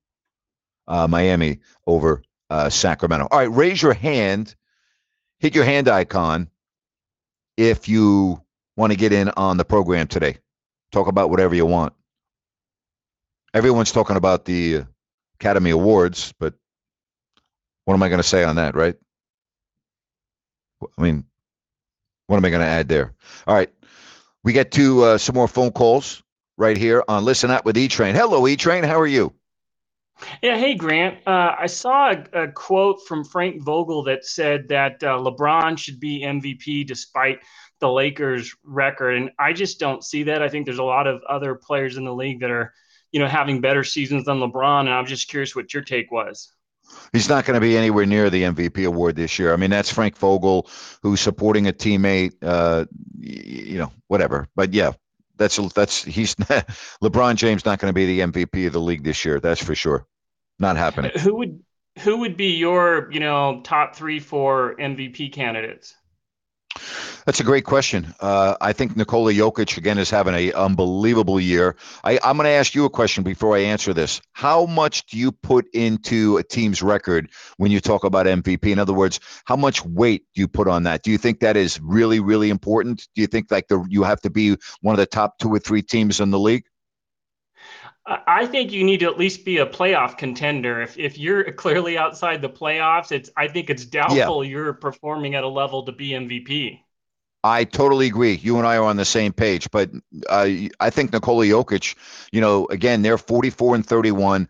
[0.87, 3.27] uh, Miami over uh, Sacramento.
[3.29, 4.55] All right, raise your hand,
[5.39, 6.49] hit your hand icon
[7.57, 8.41] if you
[8.75, 10.37] want to get in on the program today.
[10.91, 11.93] Talk about whatever you want.
[13.53, 14.83] Everyone's talking about the
[15.39, 16.53] Academy Awards, but
[17.85, 18.95] what am I going to say on that, right?
[20.97, 21.25] I mean,
[22.27, 23.13] what am I going to add there?
[23.47, 23.71] All right,
[24.43, 26.21] we get to uh, some more phone calls
[26.57, 28.15] right here on Listen Up with E Train.
[28.15, 28.83] Hello, E Train.
[28.83, 29.33] How are you?
[30.41, 31.27] Yeah, hey Grant.
[31.27, 35.99] Uh, I saw a, a quote from Frank Vogel that said that uh, LeBron should
[35.99, 37.39] be MVP despite
[37.79, 40.41] the Lakers' record, and I just don't see that.
[40.41, 42.73] I think there's a lot of other players in the league that are,
[43.11, 46.51] you know, having better seasons than LeBron, and I'm just curious what your take was.
[47.11, 49.51] He's not going to be anywhere near the MVP award this year.
[49.51, 50.69] I mean, that's Frank Vogel,
[51.01, 52.33] who's supporting a teammate.
[52.41, 52.85] Uh,
[53.19, 54.47] you know, whatever.
[54.55, 54.91] But yeah,
[55.35, 56.35] that's that's he's
[57.03, 59.39] LeBron James not going to be the MVP of the league this year.
[59.39, 60.05] That's for sure.
[60.59, 61.11] Not happening.
[61.19, 61.59] Who would
[61.99, 65.95] who would be your, you know, top three, four MVP candidates?
[67.25, 68.13] That's a great question.
[68.19, 71.75] Uh, I think Nikola Jokic again is having an unbelievable year.
[72.03, 74.21] I, I'm going to ask you a question before I answer this.
[74.33, 78.67] How much do you put into a team's record when you talk about MVP?
[78.71, 81.01] In other words, how much weight do you put on that?
[81.01, 83.07] Do you think that is really, really important?
[83.15, 85.59] Do you think like the you have to be one of the top two or
[85.59, 86.65] three teams in the league?
[88.07, 90.81] I think you need to at least be a playoff contender.
[90.81, 95.43] If if you're clearly outside the playoffs, it's I think it's doubtful you're performing at
[95.43, 96.81] a level to be MVP.
[97.43, 98.33] I totally agree.
[98.33, 99.91] You and I are on the same page, but
[100.27, 101.95] uh, I think Nikola Jokic,
[102.31, 104.49] you know, again, they're 44 and 31.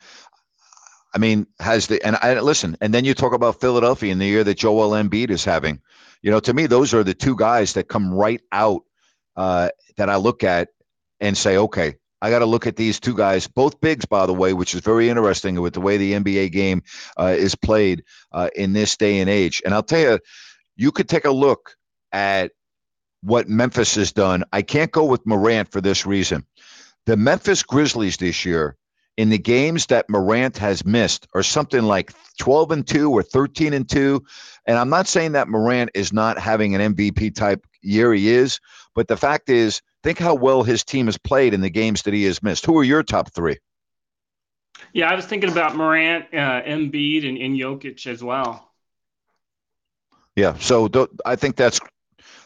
[1.14, 4.26] I mean, has the and I listen, and then you talk about Philadelphia in the
[4.26, 5.82] year that Joel Embiid is having.
[6.22, 8.84] You know, to me, those are the two guys that come right out
[9.36, 10.70] uh, that I look at
[11.20, 14.34] and say, okay, I got to look at these two guys, both bigs, by the
[14.34, 16.82] way, which is very interesting with the way the NBA game
[17.20, 19.62] uh, is played uh, in this day and age.
[19.64, 20.20] And I'll tell you,
[20.76, 21.76] you could take a look
[22.12, 22.52] at
[23.22, 24.44] what Memphis has done.
[24.52, 26.48] I can't go with Morant for this reason.
[27.06, 28.76] The Memphis Grizzlies this year,
[29.18, 33.74] in the games that Morant has missed, are something like 12 and 2 or 13
[33.74, 34.26] and 2.
[34.66, 38.12] And I'm not saying that Morant is not having an MVP type year.
[38.16, 38.60] He is.
[38.96, 42.14] But the fact is, think how well his team has played in the games that
[42.14, 42.68] he has missed.
[42.68, 43.58] Who are your top three?
[44.94, 48.72] Yeah, I was thinking about Morant, uh, Embiid, and, and Jokic as well.
[50.36, 50.58] Yeah.
[50.60, 51.80] So th- I think that's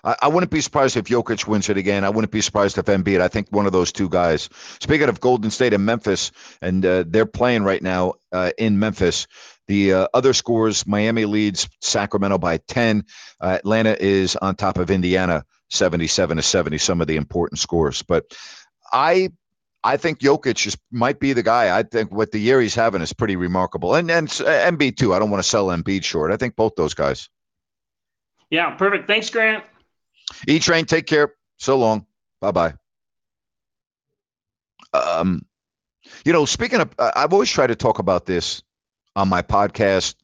[0.06, 2.06] I, I wouldn't be surprised if Jokic wins it again.
[2.06, 3.19] I wouldn't be surprised if Embiid.
[3.19, 4.48] I think one of those two guys.
[4.80, 9.28] Speaking of Golden State and Memphis, and uh, they're playing right now uh, in Memphis.
[9.67, 13.04] The uh, other scores: Miami leads Sacramento by ten.
[13.41, 16.77] Uh, Atlanta is on top of Indiana, seventy-seven to seventy.
[16.77, 18.25] Some of the important scores, but
[18.91, 19.32] I.
[19.82, 21.79] I think Jokic is, might be the guy.
[21.79, 25.13] I think what the year he's having is pretty remarkable, and and uh, Embiid too.
[25.13, 26.34] I don't want to sell Embiid short.
[26.34, 27.29] I think both those guys.
[28.49, 29.08] Yeah, perfect.
[29.08, 29.63] Thanks, Grant.
[30.49, 31.34] E Train, take care.
[31.60, 32.05] So long.
[32.41, 32.73] Bye bye.
[34.93, 35.45] Um,
[36.25, 38.62] you know, speaking of, I've always tried to talk about this
[39.15, 40.15] on my podcast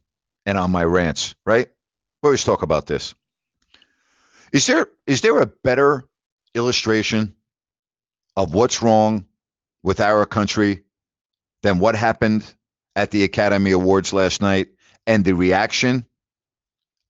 [0.45, 1.67] and on my rants, right?
[1.67, 3.15] I always talk about this.
[4.55, 6.05] Is there is there a better
[6.53, 7.35] illustration
[8.37, 9.25] of what's wrong
[9.83, 10.85] with our country
[11.61, 12.45] than what happened
[12.95, 14.69] at the Academy Awards last night
[15.05, 16.05] and the reaction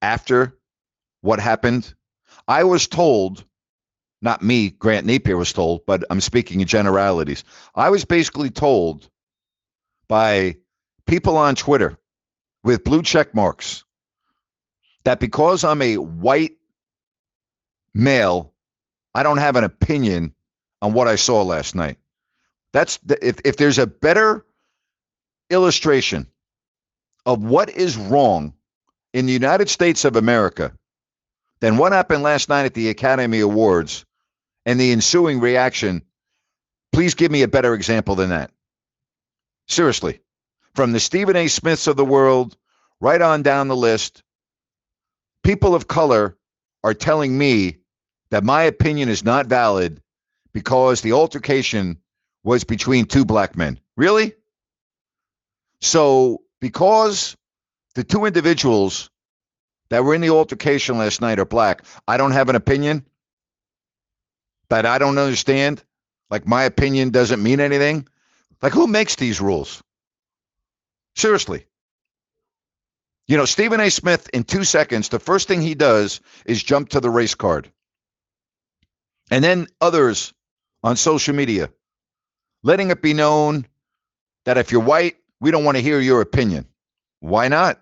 [0.02, 0.58] after
[1.22, 1.94] what happened?
[2.48, 3.46] I was told,
[4.24, 7.44] not me, Grant Napear was told, but I'm speaking in generalities.
[7.76, 9.08] I was basically told
[10.08, 10.56] by
[11.06, 11.96] people on Twitter
[12.64, 13.84] with blue check marks
[15.04, 16.54] that because I'm a white
[17.96, 18.54] male,
[19.16, 20.36] I don't have an opinion
[20.82, 21.98] on what I saw last night.
[22.74, 24.46] That's the, if if there's a better
[25.50, 26.28] illustration
[27.26, 28.54] of what is wrong
[29.14, 30.74] in the United States of America
[31.62, 34.06] than what happened last night at the Academy Awards
[34.66, 36.02] and the ensuing reaction,
[36.92, 38.52] please give me a better example than that.
[39.68, 40.20] Seriously.
[40.74, 41.48] From the Stephen A.
[41.48, 42.58] Smiths of the world
[43.00, 44.24] right on down the list,
[45.42, 46.38] people of color
[46.84, 47.78] are telling me
[48.30, 50.02] that my opinion is not valid
[50.54, 51.98] because the altercation
[52.44, 53.80] was between two black men.
[53.98, 54.34] Really?
[55.82, 57.36] So, because
[57.96, 59.10] the two individuals
[59.90, 63.06] that were in the altercation last night are black, I don't have an opinion
[64.70, 65.84] that I don't understand.
[66.30, 68.08] Like, my opinion doesn't mean anything.
[68.62, 69.84] Like, who makes these rules?
[71.16, 71.66] Seriously.
[73.28, 73.90] You know, Stephen A.
[73.90, 77.72] Smith, in two seconds, the first thing he does is jump to the race card.
[79.32, 80.34] And then others
[80.84, 81.70] on social media,
[82.64, 83.66] letting it be known
[84.46, 86.68] that if you're white, we don't want to hear your opinion.
[87.20, 87.82] Why not?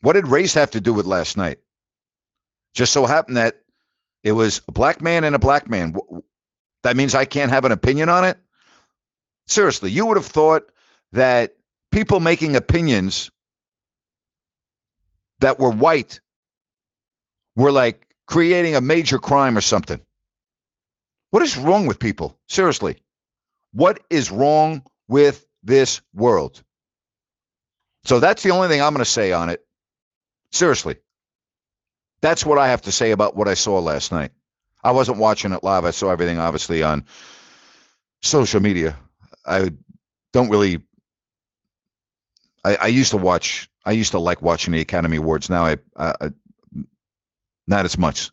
[0.00, 1.58] What did race have to do with last night?
[2.74, 3.60] Just so happened that
[4.22, 5.94] it was a black man and a black man.
[6.82, 8.36] That means I can't have an opinion on it?
[9.46, 10.70] Seriously, you would have thought
[11.12, 11.56] that
[11.92, 13.30] people making opinions
[15.40, 16.20] that were white
[17.54, 20.00] were like creating a major crime or something.
[21.34, 22.38] What is wrong with people?
[22.46, 23.02] Seriously.
[23.72, 26.62] What is wrong with this world?
[28.04, 29.66] So that's the only thing I'm going to say on it.
[30.52, 30.94] Seriously.
[32.20, 34.30] That's what I have to say about what I saw last night.
[34.84, 35.84] I wasn't watching it live.
[35.84, 37.04] I saw everything obviously on
[38.22, 38.96] social media.
[39.44, 39.72] I
[40.32, 40.82] don't really
[42.64, 45.50] I, I used to watch I used to like watching the Academy Awards.
[45.50, 46.30] Now I, I
[47.66, 48.30] not as much.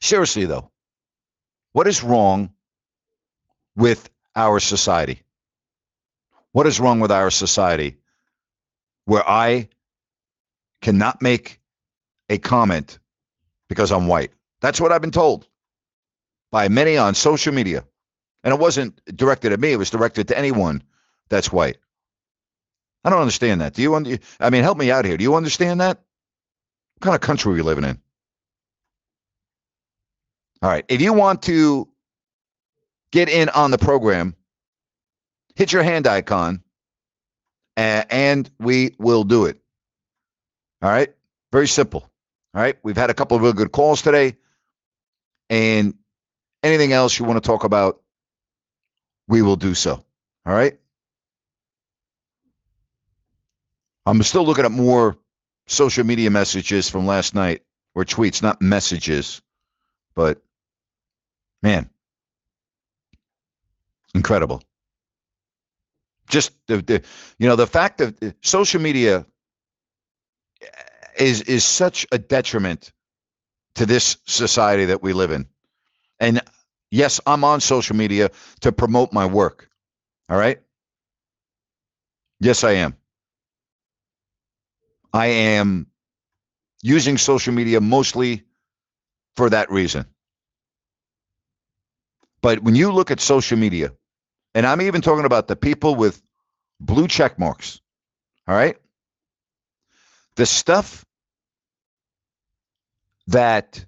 [0.00, 0.70] Seriously though,
[1.78, 2.50] what is wrong
[3.76, 5.22] with our society?
[6.50, 7.98] What is wrong with our society
[9.04, 9.68] where I
[10.82, 11.60] cannot make
[12.28, 12.98] a comment
[13.68, 14.32] because I'm white?
[14.60, 15.46] That's what I've been told
[16.50, 17.84] by many on social media.
[18.42, 20.82] And it wasn't directed at me, it was directed to anyone
[21.28, 21.76] that's white.
[23.04, 23.74] I don't understand that.
[23.74, 24.18] Do you?
[24.40, 25.16] I mean, help me out here.
[25.16, 25.98] Do you understand that?
[26.94, 28.00] What kind of country are we living in?
[30.62, 30.84] All right.
[30.88, 31.88] If you want to
[33.12, 34.34] get in on the program,
[35.54, 36.62] hit your hand icon
[37.76, 39.58] and we will do it.
[40.82, 41.14] All right.
[41.52, 42.10] Very simple.
[42.54, 42.76] All right.
[42.82, 44.36] We've had a couple of really good calls today.
[45.50, 45.94] And
[46.62, 48.00] anything else you want to talk about,
[49.28, 50.04] we will do so.
[50.44, 50.78] All right.
[54.06, 55.18] I'm still looking at more
[55.66, 57.62] social media messages from last night
[57.94, 59.42] or tweets, not messages,
[60.14, 60.42] but
[61.62, 61.88] man,
[64.14, 64.62] incredible.
[66.28, 67.02] Just the, the
[67.38, 69.18] you know the fact that uh, social media
[70.62, 70.66] uh,
[71.18, 72.92] is is such a detriment
[73.76, 75.46] to this society that we live in.
[76.20, 76.42] And uh,
[76.90, 79.70] yes, I'm on social media to promote my work.
[80.28, 80.60] All right?
[82.40, 82.96] Yes, I am.
[85.12, 85.86] I am
[86.82, 88.44] using social media mostly
[89.36, 90.06] for that reason.
[92.48, 93.92] But when you look at social media,
[94.54, 96.22] and I'm even talking about the people with
[96.80, 97.82] blue check marks,
[98.46, 98.78] all right?
[100.36, 101.04] The stuff
[103.26, 103.84] that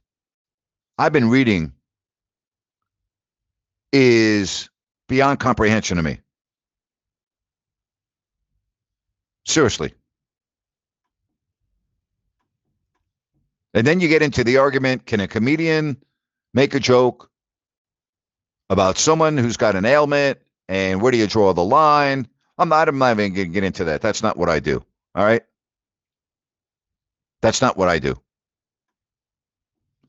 [0.99, 1.73] I've been reading
[3.94, 4.68] is
[5.09, 6.20] beyond comprehension to me.
[9.46, 9.94] Seriously.
[13.73, 15.96] And then you get into the argument can a comedian
[16.53, 17.30] make a joke
[18.70, 22.26] about someone who's got an ailment and where do you draw the line?
[22.56, 24.00] I'm not, I'm not even going to get into that.
[24.00, 24.83] That's not what I do.
[25.14, 25.42] All right.
[27.42, 28.20] That's not what I do.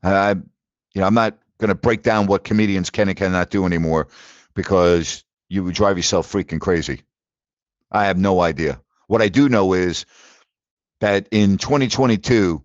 [0.04, 3.66] I, you know, I'm not going to break down what comedians can and cannot do
[3.66, 4.08] anymore
[4.54, 7.02] because you would drive yourself freaking crazy.
[7.90, 8.80] I have no idea.
[9.08, 10.06] What I do know is
[11.00, 12.62] that in 2022,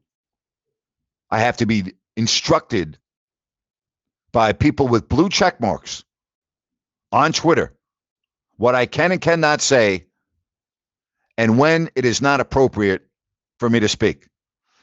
[1.30, 2.98] I have to be instructed
[4.32, 6.04] by people with blue check marks
[7.12, 7.74] on Twitter
[8.58, 10.06] what I can and cannot say
[11.38, 13.06] and when it is not appropriate
[13.60, 14.28] for me to speak.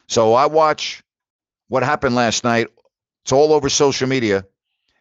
[0.06, 1.02] So I watch
[1.68, 2.68] what happened last night.
[3.24, 4.46] It's all over social media.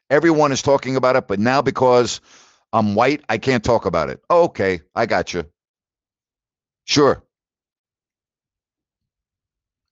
[0.09, 2.21] Everyone is talking about it, but now because
[2.71, 4.23] I'm white, I can't talk about it.
[4.29, 5.45] Oh, okay, I got you.
[6.85, 7.23] Sure.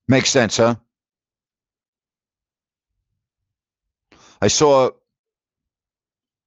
[0.08, 0.76] Makes sense, huh?
[4.42, 4.90] I saw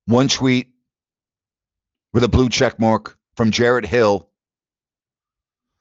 [0.07, 0.69] one tweet
[2.13, 4.29] with a blue check mark from Jarrett Hill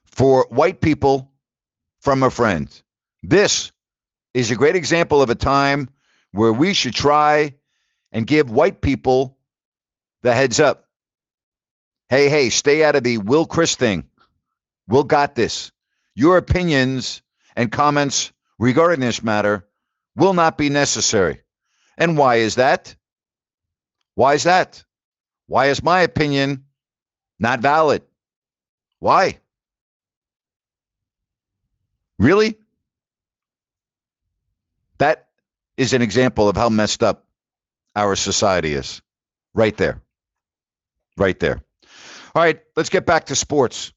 [0.05, 1.31] for white people
[2.01, 2.69] from a friend.
[3.23, 3.71] This
[4.33, 5.89] is a great example of a time
[6.31, 7.55] where we should try
[8.11, 9.37] and give white people
[10.21, 10.87] the heads up.
[12.09, 14.03] Hey, hey, stay out of the Will Chris thing.
[14.87, 15.71] Will got this.
[16.13, 17.23] Your opinions
[17.55, 19.67] and comments regarding this matter
[20.15, 21.42] will not be necessary.
[21.97, 22.95] And why is that?
[24.15, 24.83] Why is that?
[25.47, 26.65] Why is my opinion
[27.39, 28.01] not valid?
[28.99, 29.39] Why?
[32.19, 32.57] Really?
[34.97, 35.27] That
[35.77, 37.25] is an example of how messed up
[37.95, 39.01] our society is.
[39.53, 40.01] Right there.
[41.17, 41.61] Right there.
[42.35, 43.93] All right, let's get back to sports.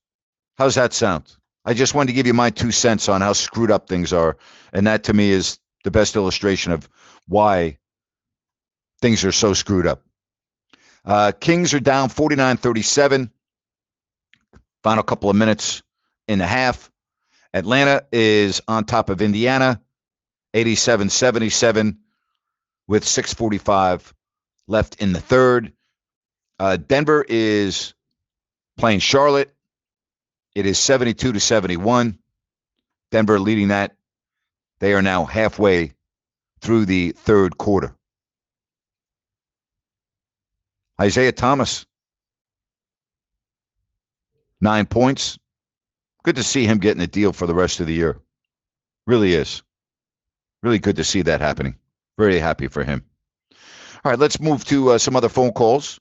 [0.58, 1.36] How's that sound?
[1.64, 4.36] I just wanted to give you my two cents on how screwed up things are.
[4.72, 6.88] And that to me is the best illustration of
[7.28, 7.78] why
[9.00, 10.02] things are so screwed up.
[11.04, 13.30] Uh, Kings are down 49 37.
[14.82, 15.82] Final couple of minutes
[16.28, 16.90] in the half.
[17.54, 19.80] Atlanta is on top of Indiana
[20.54, 21.98] 87 77
[22.88, 24.14] with 645
[24.68, 25.72] left in the third.
[26.58, 27.94] Uh, Denver is
[28.76, 29.52] playing Charlotte.
[30.54, 32.18] It is 72 to 71.
[33.10, 33.96] Denver leading that.
[34.78, 35.92] They are now halfway
[36.60, 37.94] through the third quarter.
[41.00, 41.86] Isaiah Thomas,
[44.60, 45.38] nine points.
[46.22, 48.18] Good to see him getting a deal for the rest of the year.
[49.06, 49.62] Really is.
[50.62, 51.76] Really good to see that happening.
[52.18, 53.04] Very happy for him.
[54.04, 56.00] All right, let's move to uh, some other phone calls.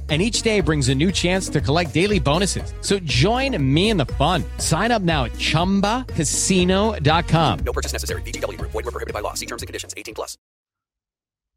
[0.11, 2.73] and each day brings a new chance to collect daily bonuses.
[2.81, 4.43] So join me in the fun.
[4.57, 7.59] Sign up now at ChumbaCasino.com.
[7.59, 8.21] No purchase necessary.
[8.23, 8.59] VGW.
[8.59, 9.35] Void were prohibited by law.
[9.35, 9.93] See terms and conditions.
[9.95, 10.37] 18 plus.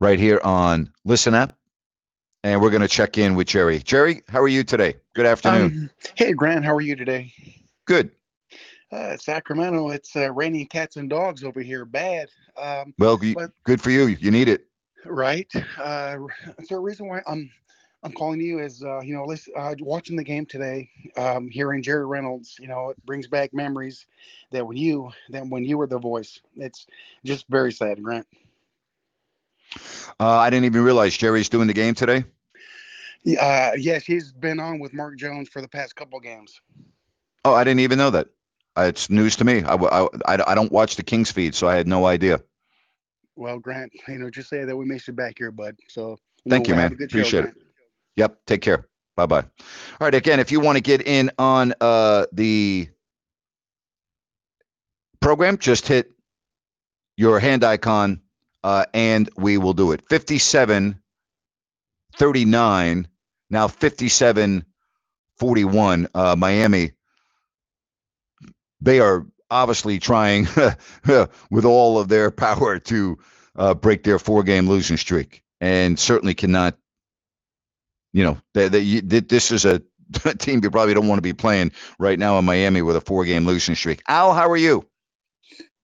[0.00, 1.54] Right here on Listen App.
[2.44, 3.80] And we're going to check in with Jerry.
[3.80, 4.94] Jerry, how are you today?
[5.14, 5.64] Good afternoon.
[5.64, 7.32] Um, hey, Grant, how are you today?
[7.86, 8.10] Good.
[8.92, 11.84] Uh, Sacramento, it's uh, raining cats and dogs over here.
[11.84, 12.28] Bad.
[12.56, 14.06] Um, well, but- good for you.
[14.06, 14.66] You need it.
[15.06, 15.50] right.
[15.78, 16.16] Uh,
[16.64, 17.50] so the reason why I'm
[18.04, 21.82] I'm calling you is uh, you know listen, uh, watching the game today, um, hearing
[21.82, 22.56] Jerry Reynolds.
[22.60, 24.06] You know, it brings back memories
[24.52, 26.38] that when you that when you were the voice.
[26.56, 26.86] It's
[27.24, 28.26] just very sad, Grant.
[30.20, 32.24] Uh, I didn't even realize Jerry's doing the game today.
[33.40, 36.60] Uh, yes, he's been on with Mark Jones for the past couple games.
[37.44, 38.28] Oh, I didn't even know that.
[38.76, 39.62] Uh, it's news to me.
[39.62, 42.40] I, I, I, don't watch the Kings feed, so I had no idea.
[43.36, 45.76] Well, Grant, you know, just say that we missed you back here, bud.
[45.88, 46.92] So Thank you, man.
[46.92, 47.63] a good show, Appreciate Grant.
[48.16, 48.38] Yep.
[48.46, 48.86] Take care.
[49.16, 49.40] Bye bye.
[49.40, 49.46] All
[50.00, 50.14] right.
[50.14, 52.88] Again, if you want to get in on uh, the
[55.20, 56.10] program, just hit
[57.16, 58.20] your hand icon
[58.64, 60.02] uh, and we will do it.
[60.08, 61.00] 57
[62.16, 63.08] 39,
[63.50, 64.64] now 57
[65.38, 66.08] 41.
[66.14, 66.92] Uh, Miami,
[68.80, 70.46] they are obviously trying
[71.50, 73.18] with all of their power to
[73.56, 76.76] uh, break their four game losing streak and certainly cannot
[78.14, 79.82] you know, that that this is a
[80.40, 83.46] team you probably don't want to be playing right now in Miami with a four-game
[83.46, 84.02] losing streak.
[84.08, 84.86] Al, how are you?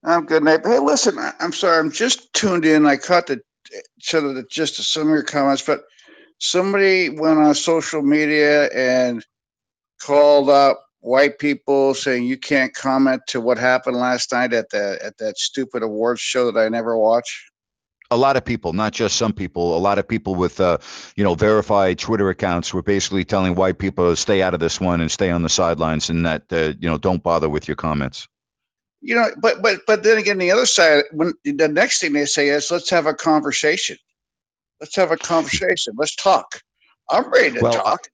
[0.05, 0.63] I'm good, Nate.
[0.65, 1.79] Hey, listen, I- I'm sorry.
[1.79, 2.87] I'm just tuned in.
[2.87, 3.41] I caught the
[4.01, 5.83] sort of the, just some of your comments, but
[6.39, 9.25] somebody went on social media and
[10.03, 14.99] called up white people saying you can't comment to what happened last night at the
[15.05, 17.50] at that stupid awards show that I never watch?
[18.11, 20.79] A lot of people, not just some people, a lot of people with, uh,
[21.17, 24.81] you know, verified Twitter accounts were basically telling white people to stay out of this
[24.81, 27.77] one and stay on the sidelines, and that uh, you know don't bother with your
[27.77, 28.29] comments.
[29.03, 32.27] You know, but but but then again, the other side, when the next thing they
[32.27, 33.97] say is, "Let's have a conversation.
[34.81, 35.95] Let's have a conversation.
[35.97, 36.61] Let's talk."
[37.11, 38.09] I'm ready to Well, talk.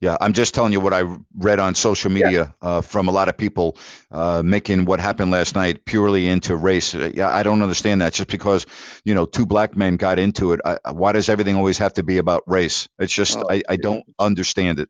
[0.00, 1.02] Yeah, I'm just telling you what I
[1.36, 3.76] read on social media uh, from a lot of people
[4.12, 6.94] uh, making what happened last night purely into race.
[6.94, 8.12] Uh, yeah, I don't understand that.
[8.12, 8.66] Just because
[9.04, 12.04] you know two black men got into it, I, why does everything always have to
[12.04, 12.88] be about race?
[13.00, 14.88] It's just Oh, I, I don't understand it.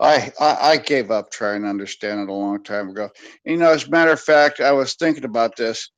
[0.00, 3.10] I, I I gave up trying to understand it a long time ago.
[3.44, 5.90] You know, as a matter of fact, I was thinking about this.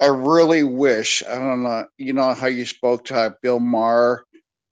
[0.00, 1.86] I really wish I don't know.
[1.98, 4.25] You know how you spoke to Bill Maher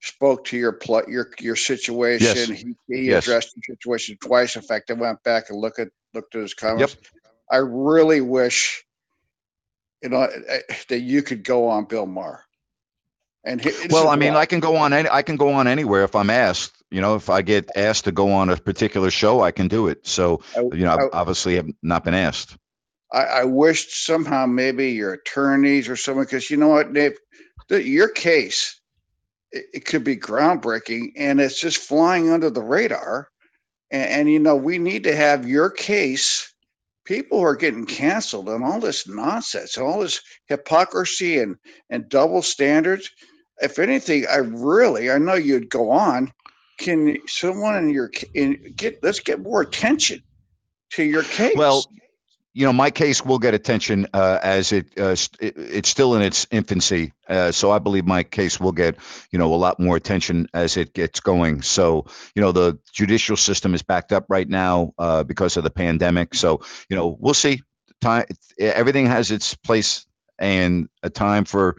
[0.05, 2.55] spoke to your pl- your your situation.
[2.55, 3.25] He, he Yes.
[3.25, 4.57] addressed your situation twice.
[4.57, 6.97] In fact, I went back and look at looked at his comments.
[7.51, 8.85] I really wish,
[10.03, 12.45] you know, eh, that you could go on Bill Maher.
[13.45, 14.41] And he, Well, I mean, why.
[14.41, 16.73] I can go on any, I can go on anywhere if I'm asked.
[16.91, 19.89] You know, if I get asked to go on a particular show, I can do
[19.89, 20.07] it.
[20.07, 22.57] So, you know, I obviously have not been asked.
[23.13, 27.19] I, I wished somehow maybe your attorneys or someone, because you know what, Dave,
[27.69, 28.81] the, your case,
[29.55, 33.29] it, it could be groundbreaking and it's just flying under the radar.
[33.91, 36.53] And, and you know, we need to have your case.
[37.05, 41.57] People are getting canceled and all this nonsense, all this hypocrisy and
[41.91, 43.11] and double standards.
[43.61, 46.33] If anything, I really, I know you'd go on.
[46.79, 50.23] Can someone in your in get let's get more attention
[50.93, 51.55] to your case?
[51.57, 51.85] Well,
[52.55, 56.23] you know, my case will get attention uh, as it, uh, st- it's still in
[56.23, 57.13] its infancy.
[57.29, 58.97] Uh, so I believe my case will get,
[59.33, 61.63] you know, a lot more attention as it gets going.
[61.63, 65.71] So, you know, the judicial system is backed up right now uh, because of the
[65.71, 66.35] pandemic.
[66.35, 67.63] So, you know, we'll see.
[68.01, 68.27] Time,
[68.59, 70.07] everything has its place
[70.39, 71.77] and a time for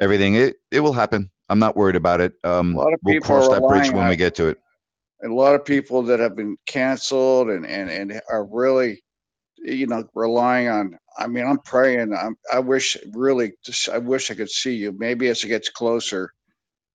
[0.00, 0.34] everything.
[0.34, 1.30] It it will happen.
[1.48, 2.34] I'm not worried about it.
[2.44, 4.58] Um, A lot of we'll cross that bridge when we get to it.
[5.24, 9.03] a lot of people that have been canceled and and and are really
[9.64, 14.30] you know relying on i mean i'm praying i'm i wish really just i wish
[14.32, 14.92] i could see you.
[14.98, 16.32] Maybe as it gets closer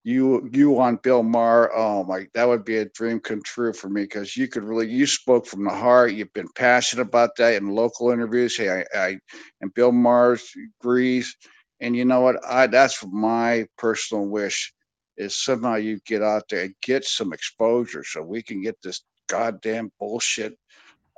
[0.04, 3.90] you you on bill maher oh my that would be a dream come true for
[3.90, 6.14] me because you could really you spoke from the heart.
[6.14, 8.58] You've been passionate about that in local interviews.
[8.58, 9.20] Hey i, I
[9.62, 10.40] and bill maher
[10.82, 11.38] agrees
[11.80, 12.38] and you know what?
[12.46, 14.74] I that's my personal wish
[15.18, 19.04] is somehow you get out there and get some exposure so we can get this
[19.30, 20.58] goddamn bullshit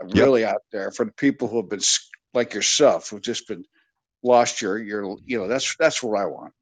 [0.09, 1.81] really out there for the people who have been
[2.33, 3.65] like yourself who've just been
[4.23, 6.53] lost your your you know that's that's what I want.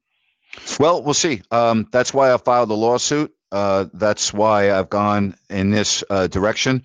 [0.78, 1.42] Well, we'll see.
[1.50, 3.32] Um, that's why I filed the lawsuit.
[3.52, 6.82] Uh, that's why I've gone in this uh, direction.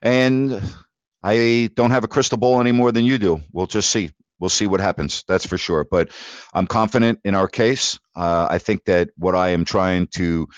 [0.00, 0.62] And
[1.22, 3.42] I don't have a crystal ball any more than you do.
[3.52, 4.10] We'll just see.
[4.38, 5.24] We'll see what happens.
[5.28, 5.84] That's for sure.
[5.88, 6.10] But
[6.52, 8.00] I'm confident in our case.
[8.16, 10.48] Uh, I think that what I am trying to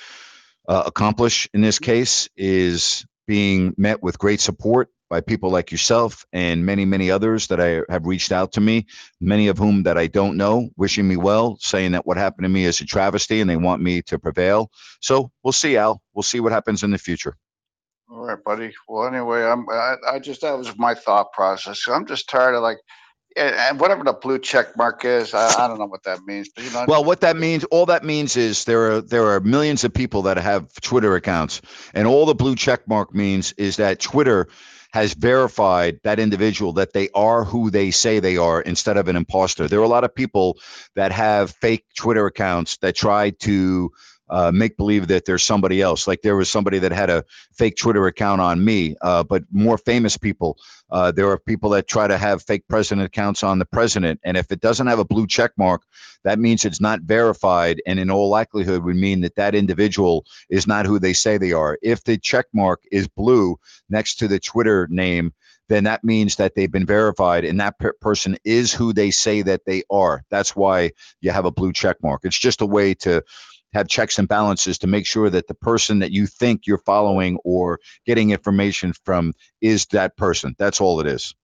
[0.66, 6.26] uh, accomplish in this case is being met with great support by people like yourself
[6.32, 8.86] and many, many others that I have reached out to me,
[9.20, 12.48] many of whom that I don't know, wishing me well, saying that what happened to
[12.48, 14.72] me is a travesty and they want me to prevail.
[15.00, 16.02] So we'll see, Al.
[16.14, 17.36] We'll see what happens in the future.
[18.10, 18.72] All right, buddy.
[18.88, 21.86] Well, anyway, I'm I, I just that was my thought process.
[21.86, 22.78] I'm just tired of like
[23.36, 25.34] and, whatever the blue check mark is.
[25.34, 26.84] I, I don't know what that means, but you know.
[26.86, 30.22] Well, what that means, all that means is there are there are millions of people
[30.22, 31.60] that have Twitter accounts,
[31.92, 34.48] and all the blue check mark means is that Twitter
[34.94, 39.16] has verified that individual that they are who they say they are instead of an
[39.16, 39.66] imposter.
[39.66, 40.56] There are a lot of people
[40.94, 43.90] that have fake Twitter accounts that try to
[44.28, 46.06] uh, make believe that there's somebody else.
[46.06, 49.78] Like there was somebody that had a fake Twitter account on me, uh, but more
[49.78, 50.58] famous people.
[50.90, 54.36] Uh, there are people that try to have fake president accounts on the president, and
[54.36, 55.82] if it doesn't have a blue check mark,
[56.24, 60.66] that means it's not verified, and in all likelihood would mean that that individual is
[60.66, 61.78] not who they say they are.
[61.82, 63.58] If the check mark is blue
[63.88, 65.32] next to the Twitter name,
[65.68, 69.42] then that means that they've been verified and that per- person is who they say
[69.42, 70.22] that they are.
[70.30, 72.22] That's why you have a blue check mark.
[72.24, 73.22] It's just a way to
[73.74, 77.38] have checks and balances to make sure that the person that you think you're following
[77.44, 80.56] or getting information from is that person.
[80.58, 81.34] That's all it is.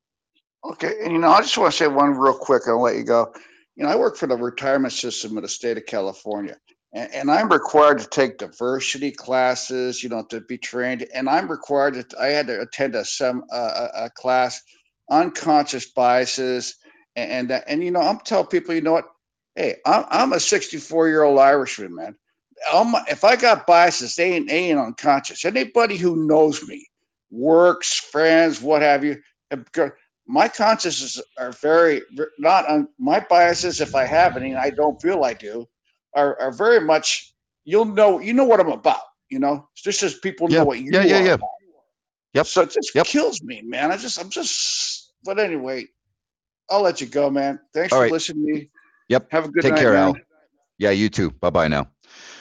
[0.64, 2.64] Okay, and you know, I just want to say one real quick.
[2.68, 3.34] I'll let you go.
[3.76, 6.56] You know, I work for the retirement system of the state of California,
[6.94, 10.02] and, and I'm required to take diversity classes.
[10.02, 12.20] You know, to be trained, and I'm required to.
[12.20, 14.62] I had to attend a some uh, a, a class,
[15.10, 16.76] unconscious biases,
[17.16, 19.06] and and, and you know, I'm telling people, you know what?
[19.56, 22.16] Hey, I'm, I'm a 64 year old Irishman, man.
[22.74, 25.44] My, if I got biases, they ain't, they ain't unconscious.
[25.44, 26.86] Anybody who knows me
[27.30, 29.22] works, friends, what have you.
[30.26, 32.02] My consciences are very
[32.38, 35.66] not on my biases, if I have any, and I don't feel I do,
[36.14, 37.34] are, are very much.
[37.64, 39.00] You'll know, you know what I'm about.
[39.28, 41.34] You know, it's just as people know Yeah, what you yeah, yeah, are yeah.
[41.34, 41.48] about.
[42.34, 42.46] Yep.
[42.46, 43.90] So it just kills me, man.
[43.90, 45.12] I just, I'm just.
[45.24, 45.86] But anyway,
[46.70, 47.60] I'll let you go, man.
[47.74, 48.12] Thanks All for right.
[48.12, 48.70] listening to me.
[49.08, 49.28] Yep.
[49.30, 50.02] Have a good Take night, care, man.
[50.08, 50.16] Al.
[50.78, 51.30] Yeah, you too.
[51.30, 51.88] Bye bye now.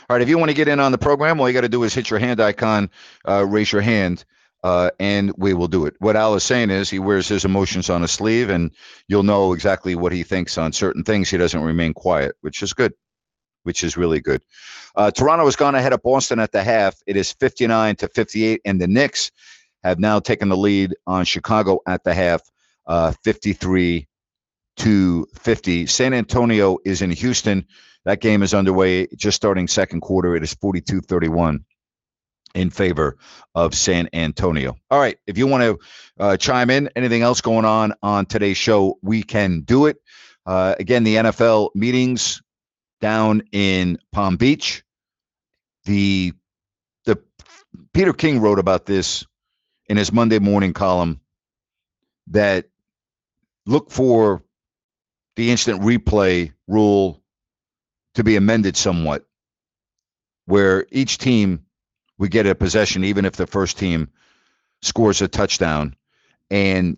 [0.09, 0.23] All right.
[0.23, 1.93] If you want to get in on the program, all you got to do is
[1.93, 2.89] hit your hand icon,
[3.27, 4.25] uh, raise your hand,
[4.63, 5.93] uh, and we will do it.
[5.99, 8.71] What Al is saying is he wears his emotions on his sleeve, and
[9.07, 11.29] you'll know exactly what he thinks on certain things.
[11.29, 12.93] He doesn't remain quiet, which is good,
[13.63, 14.41] which is really good.
[14.95, 16.95] Uh, Toronto has gone ahead of Boston at the half.
[17.05, 19.29] It is 59 to 58, and the Knicks
[19.83, 22.41] have now taken the lead on Chicago at the half,
[22.87, 24.07] uh, 53
[24.77, 25.85] to 50.
[25.85, 27.67] San Antonio is in Houston.
[28.09, 30.35] That game is underway, just starting second quarter.
[30.35, 31.63] It is 42 31
[32.55, 33.17] in favor
[33.53, 34.75] of San Antonio.
[34.89, 35.19] All right.
[35.27, 35.79] If you want to
[36.19, 39.97] uh, chime in, anything else going on on today's show, we can do it.
[40.43, 42.41] Uh, again, the NFL meetings
[42.99, 44.83] down in Palm Beach.
[45.85, 46.33] The
[47.05, 47.21] the
[47.93, 49.23] Peter King wrote about this
[49.85, 51.21] in his Monday morning column
[52.31, 52.69] that
[53.67, 54.41] look for
[55.35, 57.18] the instant replay rule
[58.15, 59.25] to be amended somewhat,
[60.45, 61.65] where each team
[62.17, 64.09] would get a possession, even if the first team
[64.81, 65.95] scores a touchdown.
[66.49, 66.97] And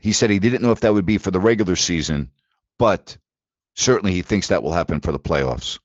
[0.00, 2.30] he said he didn't know if that would be for the regular season,
[2.78, 3.16] but
[3.74, 5.78] certainly he thinks that will happen for the playoffs.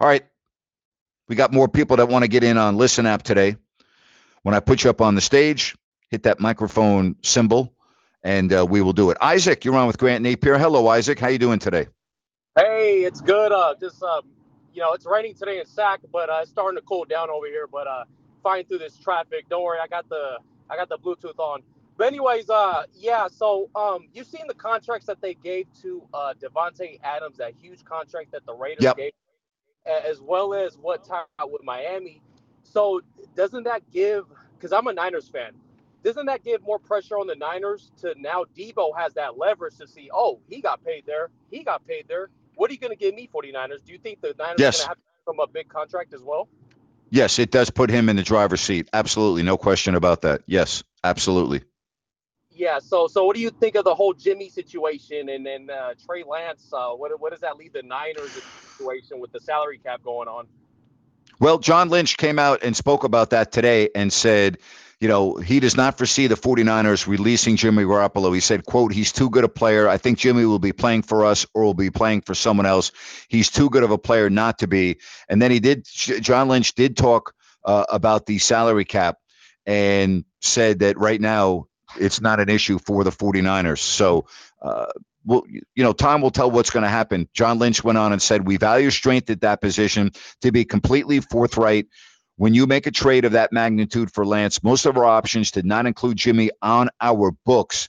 [0.00, 0.24] All right.
[1.28, 3.56] We got more people that want to get in on Listen app today.
[4.42, 5.76] When I put you up on the stage,
[6.10, 7.74] hit that microphone symbol,
[8.22, 9.18] and uh, we will do it.
[9.20, 10.58] Isaac, you're on with Grant Napear.
[10.58, 11.18] Hello, Isaac.
[11.18, 11.88] How you doing today?
[12.56, 13.52] Hey, it's good.
[13.52, 14.22] Uh, just um,
[14.72, 17.48] you know, it's raining today in Sac, but uh, it's starting to cool down over
[17.48, 17.66] here.
[17.66, 18.04] But uh,
[18.44, 19.50] flying through this traffic.
[19.50, 20.38] Don't worry, I got the
[20.70, 21.62] I got the Bluetooth on.
[21.98, 23.28] But anyways, uh, yeah.
[23.28, 27.84] So um, you've seen the contracts that they gave to uh Davante Adams, that huge
[27.84, 28.96] contract that the Raiders Yep.
[28.96, 29.14] gave,
[29.86, 32.22] as well as what time out with Miami.
[32.64, 33.02] So
[33.36, 34.26] doesn't that give?
[34.58, 35.52] Because I'm a Niners fan.
[36.04, 39.88] Doesn't that give more pressure on the Niners to now Debo has that leverage to
[39.88, 42.30] see, oh, he got paid there, he got paid there.
[42.58, 43.84] What are you going to give me, 49ers?
[43.86, 44.80] Do you think the Niners Yes.
[44.82, 46.48] are going to have him a big contract as well?
[47.10, 48.88] Yes, it does put him in the driver's seat.
[48.92, 49.44] Absolutely.
[49.44, 50.42] No question about that.
[50.46, 51.62] Yes, absolutely.
[52.50, 52.80] Yeah.
[52.80, 56.24] So, so what do you think of the whole Jimmy situation and then uh, Trey
[56.24, 56.68] Lance?
[56.72, 58.42] Uh, what what does that leave the Niners in
[58.76, 60.48] situation with the salary cap going on?
[61.38, 64.58] Well, John Lynch came out and spoke about that today and said,
[65.00, 68.34] you know, he does not foresee the 49ers releasing Jimmy Garoppolo.
[68.34, 69.88] He said, quote, he's too good a player.
[69.88, 72.90] I think Jimmy will be playing for us or will be playing for someone else.
[73.28, 74.98] He's too good of a player not to be.
[75.28, 77.32] And then he did, John Lynch did talk
[77.64, 79.18] uh, about the salary cap
[79.66, 81.66] and said that right now
[82.00, 83.78] it's not an issue for the 49ers.
[83.78, 84.26] So,
[84.60, 84.86] uh,
[85.24, 87.28] well, you know, time will tell what's going to happen.
[87.34, 90.12] John Lynch went on and said, We value strength at that position.
[90.40, 91.86] To be completely forthright,
[92.38, 95.66] when you make a trade of that magnitude for Lance, most of our options did
[95.66, 97.88] not include Jimmy on our books,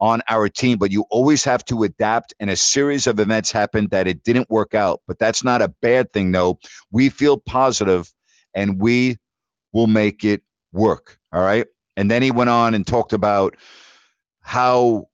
[0.00, 2.32] on our team, but you always have to adapt.
[2.38, 5.00] And a series of events happened that it didn't work out.
[5.08, 6.60] But that's not a bad thing, though.
[6.92, 8.08] We feel positive
[8.54, 9.16] and we
[9.72, 10.42] will make it
[10.72, 11.18] work.
[11.32, 11.66] All right.
[11.96, 13.56] And then he went on and talked about
[14.40, 15.08] how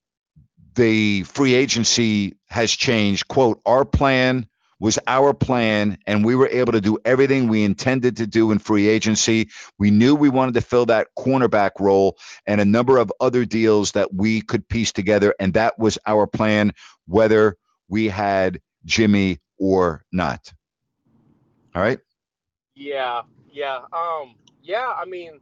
[0.75, 3.29] the free agency has changed.
[3.29, 4.47] Quote, our plan
[4.81, 8.59] was our plan, and we were able to do everything we intended to do in
[8.59, 9.51] free agency.
[9.79, 13.93] We knew we wanted to fill that cornerback role and a number of other deals
[13.93, 16.73] that we could piece together, and that was our plan,
[17.07, 17.57] whether
[17.89, 20.53] we had Jimmy or not.
[21.75, 21.99] All right.
[22.75, 23.23] Yeah,
[23.53, 24.93] yeah, um, yeah.
[24.97, 25.41] I mean,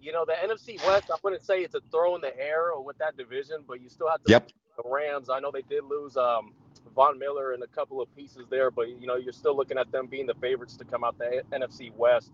[0.00, 1.10] you know, the NFC West.
[1.12, 3.88] I wouldn't say it's a throw in the air or with that division, but you
[3.88, 4.30] still have to.
[4.30, 4.50] Yep.
[4.76, 5.28] The Rams.
[5.28, 6.54] I know they did lose um,
[6.98, 9.92] Von Miller and a couple of pieces there, but you know, you're still looking at
[9.92, 12.32] them being the favorites to come out the NFC West.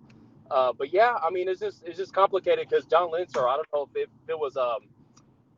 [0.50, 3.56] Uh, but yeah, I mean, it's just it's just complicated because John Lynch, or I
[3.56, 4.88] don't know if it, if it was um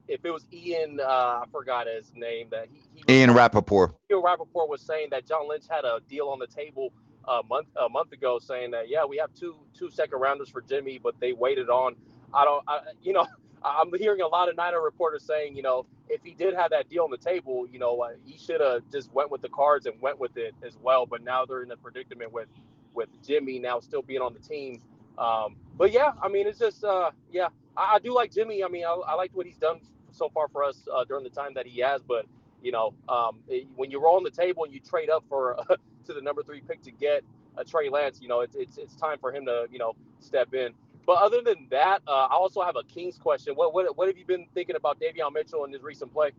[0.08, 3.94] if it was Ian, uh, I forgot his name that he, he Ian Rapoport.
[4.10, 6.92] Ian Rapoport was saying that John Lynch had a deal on the table
[7.28, 10.62] a month a month ago, saying that yeah, we have two two second rounders for
[10.62, 11.94] Jimmy, but they waited on.
[12.34, 13.24] I don't, I, you know,
[13.64, 16.88] I'm hearing a lot of Niner reporters saying, you know, if he did have that
[16.88, 19.86] deal on the table, you know, uh, he should have just went with the cards
[19.86, 21.06] and went with it as well.
[21.06, 22.48] But now they're in a predicament with
[22.94, 24.80] with Jimmy now still being on the team.
[25.18, 28.64] Um, but yeah, I mean, it's just, uh, yeah, I, I do like Jimmy.
[28.64, 29.80] I mean, I, I liked what he's done
[30.12, 32.02] so far for us uh, during the time that he has.
[32.02, 32.26] But
[32.62, 35.56] you know, um, it, when you roll on the table and you trade up for
[36.06, 37.22] to the number three pick to get
[37.56, 40.54] a Trey Lance, you know, it's it's it's time for him to you know step
[40.54, 40.72] in.
[41.06, 43.54] But other than that, uh, I also have a Kings question.
[43.54, 46.32] What, what what have you been thinking about Davion Mitchell in his recent play?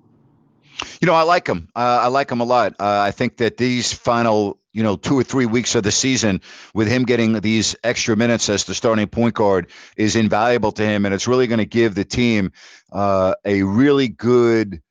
[1.00, 1.70] You know, I like him.
[1.76, 2.74] Uh, I like him a lot.
[2.74, 6.42] Uh, I think that these final, you know, two or three weeks of the season,
[6.74, 11.06] with him getting these extra minutes as the starting point guard, is invaluable to him,
[11.06, 12.52] and it's really going to give the team
[12.92, 14.82] uh, a really good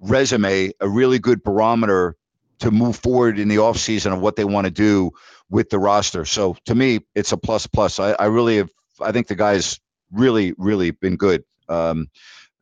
[0.00, 2.16] resume, a really good barometer
[2.58, 5.12] to move forward in the offseason of what they want to do
[5.48, 6.24] with the roster.
[6.24, 8.00] So to me, it's a plus plus.
[8.00, 8.70] I, I really have.
[9.00, 9.80] I think the guy's
[10.12, 11.44] really, really been good.
[11.68, 12.08] Um,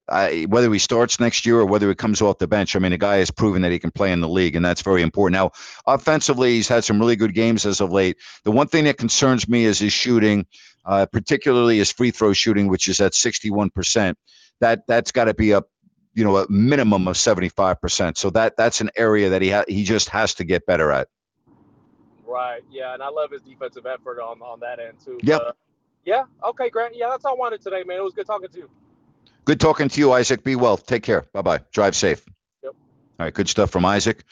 [0.09, 2.91] I, whether he starts next year or whether he comes off the bench, I mean,
[2.91, 5.35] the guy has proven that he can play in the league, and that's very important.
[5.35, 5.53] Now,
[5.87, 8.19] offensively, he's had some really good games as of late.
[8.45, 10.47] The one thing that concerns me is his shooting,
[10.85, 14.15] uh, particularly his free throw shooting, which is at 61%.
[14.61, 15.69] That that's got to be up,
[16.15, 18.17] you know, a minimum of 75%.
[18.17, 21.09] So that that's an area that he ha- he just has to get better at.
[22.27, 22.63] Right.
[22.71, 25.19] Yeah, and I love his defensive effort on on that end too.
[25.23, 25.41] Yep.
[25.41, 25.57] But,
[26.05, 26.25] yeah.
[26.45, 26.95] Okay, Grant.
[26.97, 27.99] Yeah, that's all I wanted today, man.
[27.99, 28.71] It was good talking to you.
[29.45, 30.45] Good talking to you, Isaac.
[30.45, 30.77] Be well.
[30.77, 31.27] Take care.
[31.33, 31.61] Bye bye.
[31.73, 32.25] Drive safe.
[32.63, 32.75] Yep.
[33.19, 33.35] All right.
[33.35, 34.25] Good stuff from Isaac.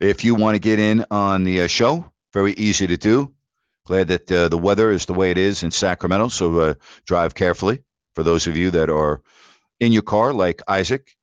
[0.00, 3.32] If you want to get in on the uh, show, very easy to do.
[3.86, 6.28] Glad that uh, the weather is the way it is in Sacramento.
[6.28, 6.74] So uh,
[7.06, 7.82] drive carefully.
[8.16, 9.22] For those of you that are
[9.78, 11.16] in your car, like Isaac,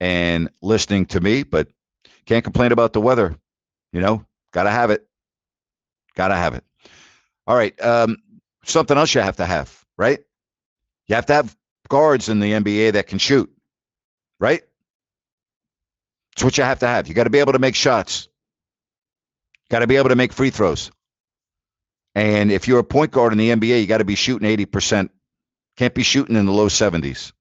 [0.00, 1.68] and listening to me, but
[2.26, 3.36] can't complain about the weather.
[3.92, 5.06] You know, gotta have it.
[6.14, 6.64] Gotta have it.
[7.46, 7.80] All right.
[7.80, 8.18] Um,
[8.64, 10.20] something else you have to have, right?
[11.06, 11.56] You have to have
[11.88, 13.50] guards in the NBA that can shoot,
[14.38, 14.62] right?
[16.32, 17.08] It's what you have to have.
[17.08, 18.28] You got to be able to make shots.
[19.70, 20.90] Got to be able to make free throws.
[22.14, 25.10] And if you're a point guard in the NBA, you got to be shooting 80%.
[25.76, 27.32] Can't be shooting in the low 70s.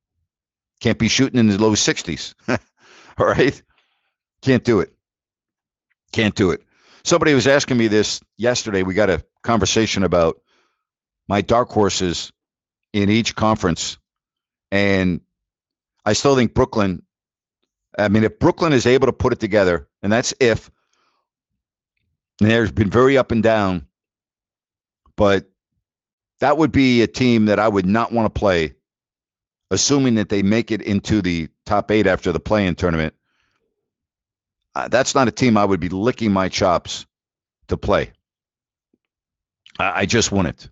[0.79, 2.33] Can't be shooting in the low 60s.
[3.17, 3.61] All right?
[4.41, 4.93] Can't do it.
[6.11, 6.61] Can't do it.
[7.03, 8.83] Somebody was asking me this yesterday.
[8.83, 10.39] We got a conversation about
[11.29, 12.33] my dark horses
[12.91, 13.97] in each conference
[14.71, 15.21] and
[16.05, 17.03] I still think Brooklyn,
[17.97, 20.71] I mean, if Brooklyn is able to put it together, and that's if,
[22.41, 23.87] and there's been very up and down,
[25.15, 25.49] but
[26.39, 28.75] that would be a team that I would not want to play,
[29.71, 33.13] assuming that they make it into the top eight after the play in tournament.
[34.75, 37.05] Uh, that's not a team I would be licking my chops
[37.67, 38.13] to play.
[39.77, 40.69] I, I just wouldn't.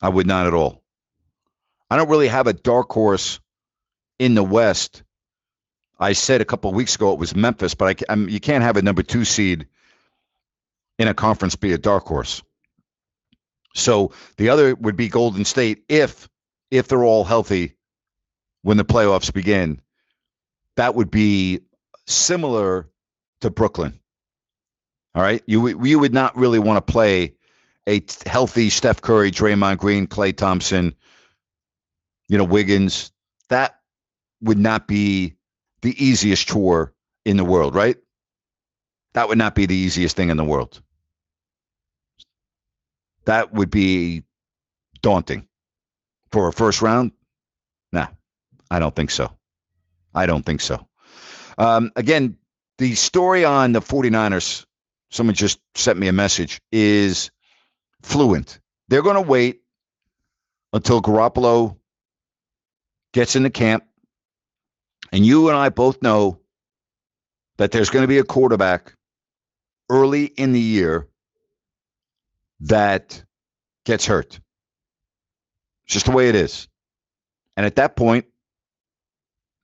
[0.00, 0.82] I would not at all.
[1.90, 3.40] I don't really have a dark horse
[4.18, 5.02] in the West.
[5.98, 8.76] I said a couple weeks ago it was Memphis, but I, I'm, you can't have
[8.76, 9.66] a number two seed
[10.98, 12.42] in a conference be a dark horse.
[13.74, 16.28] So the other would be Golden State if
[16.70, 17.74] if they're all healthy
[18.62, 19.80] when the playoffs begin.
[20.76, 21.60] That would be
[22.06, 22.88] similar
[23.40, 23.98] to Brooklyn.
[25.14, 27.34] All right, you you would not really want to play
[27.90, 30.94] a healthy Steph Curry, Draymond Green, Klay Thompson,
[32.28, 33.10] you know, Wiggins,
[33.48, 33.80] that
[34.40, 35.34] would not be
[35.82, 37.96] the easiest chore in the world, right?
[39.14, 40.80] That would not be the easiest thing in the world.
[43.24, 44.22] That would be
[45.02, 45.48] daunting
[46.30, 47.10] for a first round.
[47.92, 48.06] Nah,
[48.70, 49.32] I don't think so.
[50.14, 50.86] I don't think so.
[51.58, 52.36] Um, again,
[52.78, 54.64] the story on the 49ers,
[55.10, 57.32] someone just sent me a message, is
[58.02, 58.60] fluent.
[58.88, 59.62] They're going to wait
[60.72, 61.76] until Garoppolo
[63.12, 63.84] gets into camp,
[65.12, 66.40] and you and I both know
[67.58, 68.94] that there's going to be a quarterback
[69.88, 71.08] early in the year
[72.60, 73.22] that
[73.84, 74.40] gets hurt.
[75.84, 76.68] It's just the way it is.
[77.56, 78.26] And at that point,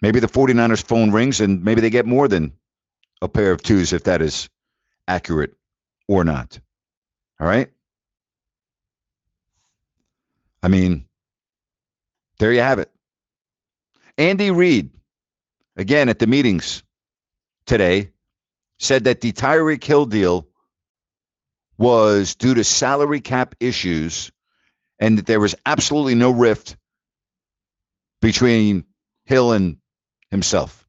[0.03, 2.53] maybe the 49ers phone rings and maybe they get more than
[3.23, 4.49] a pair of twos if that is
[5.09, 5.55] accurate
[6.09, 6.59] or not.
[7.41, 7.71] All right?
[10.67, 11.07] I mean,
[12.41, 12.91] there you have it.
[14.19, 14.91] Andy Reid,
[15.77, 16.83] again at the meetings
[17.67, 18.11] today,
[18.81, 20.49] said that the Tyreek Hill deal
[21.79, 24.33] was due to salary cap issues
[24.99, 26.77] and that there was absolutely no rift
[28.21, 28.87] between
[29.25, 29.77] Hill and
[30.33, 30.85] himself.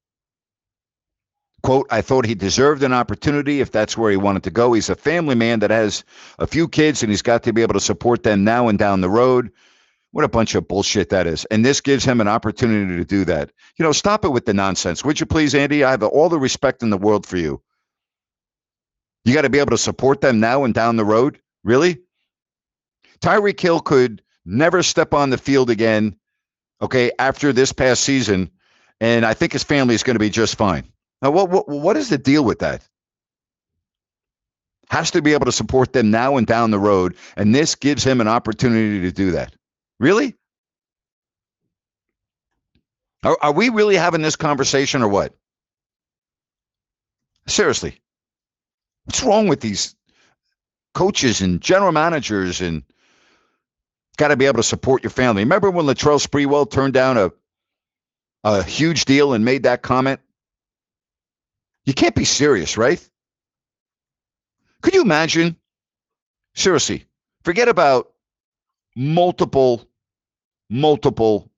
[1.62, 4.74] Quote, I thought he deserved an opportunity if that's where he wanted to go.
[4.74, 6.04] He's a family man that has
[6.40, 9.02] a few kids and he's got to be able to support them now and down
[9.02, 9.52] the road.
[10.18, 11.46] What a bunch of bullshit that is.
[11.52, 13.52] And this gives him an opportunity to do that.
[13.78, 15.06] You know, stop it with the nonsense.
[15.06, 15.84] Would you please, Andy?
[15.84, 17.62] I have all the respect in the world for you.
[19.26, 21.40] You got to be able to support them now and down the road.
[21.64, 22.00] Really?
[23.20, 26.16] Tyreek Hill could never step on the field again,
[26.82, 28.50] okay, after this past season.
[29.00, 30.92] And I think his family is going to be just fine.
[31.22, 32.82] Now, what, what, what is the deal with that?
[34.90, 37.16] Has to be able to support them now and down the road.
[37.36, 39.54] And this gives him an opportunity to do that.
[40.00, 40.36] Really?
[43.24, 45.36] Are, are we really having this conversation or what?
[47.48, 48.00] Seriously.
[49.06, 49.96] What's wrong with these
[50.94, 52.84] coaches and general managers and
[54.18, 55.44] got to be able to support your family?
[55.44, 57.32] Remember when Latrell Sprewell turned down a
[58.44, 60.20] a huge deal and made that comment?
[61.86, 63.06] You can't be serious, right?
[64.82, 65.58] Could you imagine?
[66.54, 67.06] Seriously,
[67.44, 68.12] forget about
[68.98, 69.88] multiple,
[70.70, 71.50] multiple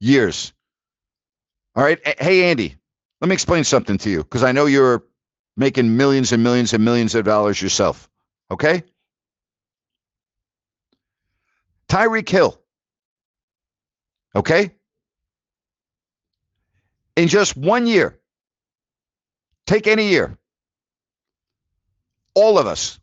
[0.00, 0.54] years.
[1.76, 2.00] All right.
[2.20, 2.74] Hey, Andy,
[3.20, 5.04] let me explain something to you because I know you're
[5.56, 8.08] making millions and millions and millions of dollars yourself.
[8.50, 8.82] Okay.
[11.88, 12.58] Tyreek Hill.
[14.34, 14.70] Okay.
[17.16, 18.18] In just one year,
[19.66, 20.38] take any year,
[22.34, 23.00] all of us,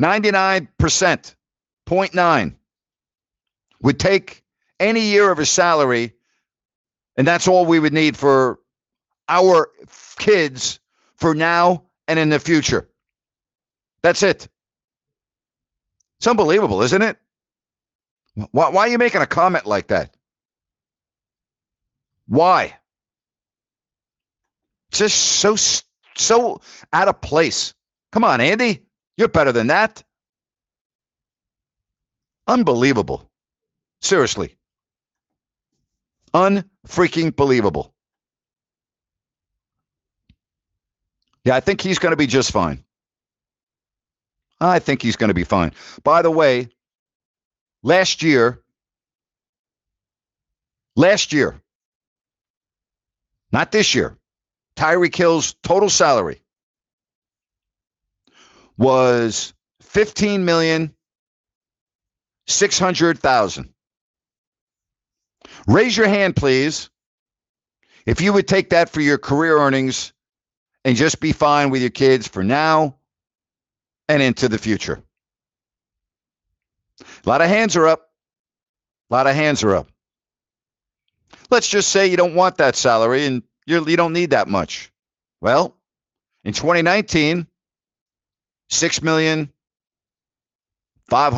[0.00, 1.34] 99%,
[1.86, 2.54] 0.9,
[3.80, 4.42] would take
[4.80, 6.14] any year of his salary,
[7.16, 8.58] and that's all we would need for
[9.28, 9.70] our
[10.18, 10.80] kids
[11.16, 12.88] for now and in the future.
[14.02, 14.48] That's it.
[16.18, 17.16] It's unbelievable, isn't it?
[18.34, 20.16] Why, why are you making a comment like that?
[22.26, 22.76] Why?
[24.90, 25.56] Just so
[26.16, 26.60] so
[26.92, 27.74] out of place.
[28.12, 28.84] Come on, Andy.
[29.16, 30.02] You're better than that.
[32.46, 33.28] Unbelievable.
[34.00, 34.56] Seriously.
[36.34, 37.94] Unfreaking believable.
[41.44, 42.84] Yeah, I think he's going to be just fine.
[44.60, 45.72] I think he's going to be fine.
[46.04, 46.68] By the way,
[47.82, 48.60] last year,
[50.94, 51.60] last year,
[53.50, 54.16] not this year,
[54.76, 56.40] Tyreek Hill's total salary
[58.78, 60.94] was fifteen million
[62.52, 63.72] six hundred thousand.
[65.66, 66.90] Raise your hand, please,
[68.06, 70.12] if you would take that for your career earnings
[70.84, 72.96] and just be fine with your kids for now
[74.08, 75.02] and into the future.
[77.00, 78.10] A lot of hands are up.
[79.10, 79.88] A lot of hands are up.
[81.50, 84.90] Let's just say you don't want that salary and you're, you don't need that much.
[85.40, 85.76] Well,
[86.44, 87.46] in 2019,
[88.70, 89.52] six million
[91.08, 91.32] five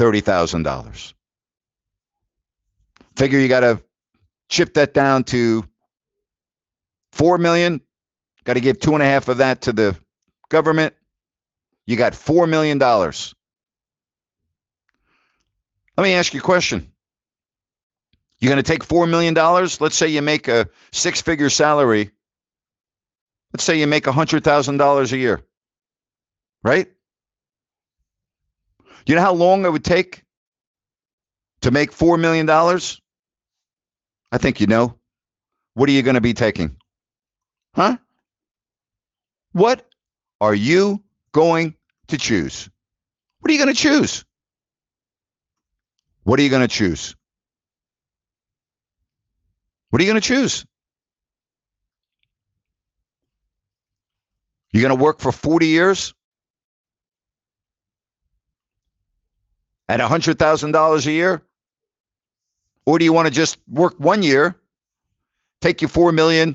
[0.00, 1.14] hundred thirty thousand dollars.
[3.16, 3.82] Figure you got to
[4.48, 5.64] chip that down to
[7.12, 7.80] four million.
[8.44, 9.96] Got to give two and a half of that to the
[10.48, 10.94] government.
[11.86, 13.34] You got four million dollars.
[15.96, 16.90] Let me ask you a question.
[18.40, 19.34] You're going to take $4 million.
[19.34, 22.10] Let's say you make a six figure salary.
[23.52, 25.42] Let's say you make $100,000 a year,
[26.62, 26.88] right?
[29.10, 30.22] You know how long it would take
[31.62, 32.48] to make $4 million?
[32.48, 34.94] I think you know.
[35.74, 36.76] What are you going to be taking?
[37.74, 37.96] Huh?
[39.50, 39.84] What
[40.40, 41.02] are you
[41.32, 41.74] going
[42.06, 42.70] to choose?
[43.40, 44.24] What are you going to choose?
[46.22, 47.16] What are you going to choose?
[49.88, 50.64] What are you going to choose?
[54.70, 56.14] You're going to work for 40 years
[59.90, 61.42] at $100,000 a year?
[62.86, 64.54] Or do you want to just work one year,
[65.60, 66.54] take your 4 million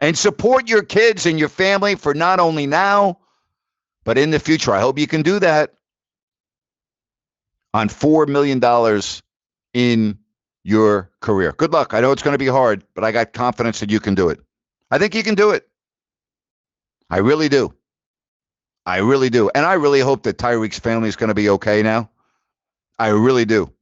[0.00, 3.20] and support your kids and your family for not only now
[4.02, 4.72] but in the future?
[4.72, 5.74] I hope you can do that
[7.72, 8.60] on $4 million
[9.72, 10.18] in
[10.64, 11.52] your career.
[11.52, 11.94] Good luck.
[11.94, 14.30] I know it's going to be hard, but I got confidence that you can do
[14.30, 14.40] it.
[14.90, 15.68] I think you can do it.
[17.08, 17.72] I really do.
[18.84, 19.48] I really do.
[19.54, 22.10] And I really hope that Tyreek's family is going to be okay now.
[22.98, 23.72] I really do.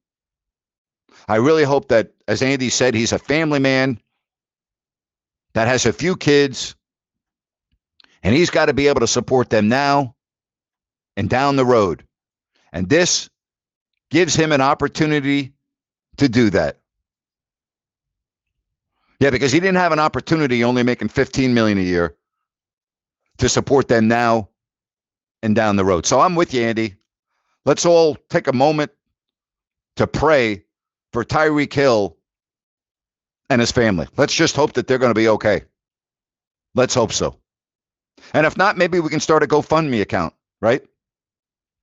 [1.27, 3.99] I really hope that, as Andy said, he's a family man
[5.53, 6.75] that has a few kids,
[8.23, 10.15] and he's got to be able to support them now
[11.15, 12.05] and down the road.
[12.71, 13.29] And this
[14.09, 15.53] gives him an opportunity
[16.17, 16.79] to do that.
[19.19, 22.15] Yeah, because he didn't have an opportunity only making 15 million a year
[23.37, 24.49] to support them now
[25.41, 26.05] and down the road.
[26.05, 26.95] So I'm with you, Andy.
[27.65, 28.91] Let's all take a moment
[29.97, 30.65] to pray
[31.11, 32.17] for Tyreek Hill
[33.49, 34.07] and his family.
[34.17, 35.63] Let's just hope that they're going to be okay.
[36.75, 37.39] Let's hope so.
[38.33, 40.81] And if not, maybe we can start a GoFundMe account, right?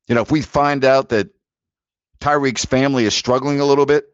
[0.08, 1.30] You know, if we find out that
[2.20, 4.06] Tyreek's family is struggling a little bit,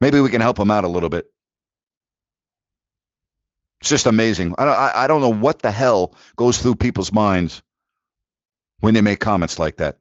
[0.00, 1.30] maybe we can help him out a little bit.
[3.80, 4.54] It's just amazing.
[4.58, 7.62] I don't, I don't know what the hell goes through people's minds
[8.80, 9.98] when they make comments like that.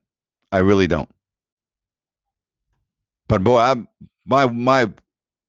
[0.52, 1.10] I really don't.
[3.28, 3.88] But boy, I'm
[4.26, 4.92] my my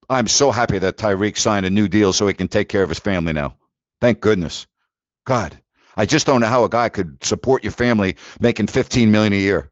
[0.09, 2.89] I'm so happy that Tyreek signed a new deal so he can take care of
[2.89, 3.57] his family now.
[4.01, 4.67] Thank goodness.
[5.25, 5.59] God,
[5.97, 9.37] I just don't know how a guy could support your family making 15 million a
[9.37, 9.71] year.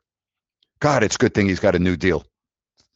[0.81, 2.25] God, it's a good thing he's got a new deal.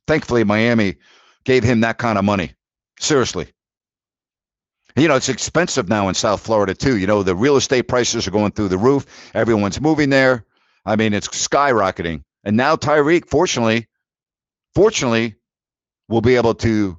[0.07, 0.97] Thankfully, Miami
[1.45, 2.55] gave him that kind of money.
[2.99, 3.49] Seriously.
[4.97, 6.99] You know, it's expensive now in South Florida too.
[6.99, 9.07] You know, the real estate prices are going through the roof.
[9.33, 10.45] Everyone's moving there.
[10.85, 12.25] I mean, it's skyrocketing.
[12.43, 13.87] And now Tyreek, fortunately,
[14.79, 15.35] fortunately,
[16.09, 16.97] we'll be able to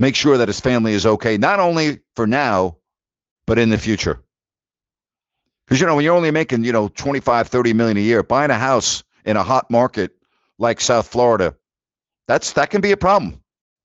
[0.00, 2.76] make sure that his family is okay, not only for now,
[3.46, 4.20] but in the future.
[5.64, 8.50] Because, you know, when you're only making, you know, 25, 30 million a year, buying
[8.50, 10.10] a house in a hot market
[10.58, 11.54] like South Florida,
[12.26, 13.40] that's that can be a problem.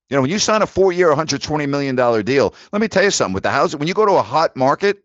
[0.10, 3.12] You know, when you sign a four-year, 120 million dollar deal, let me tell you
[3.12, 3.36] something.
[3.36, 5.04] With the house, when you go to a hot market,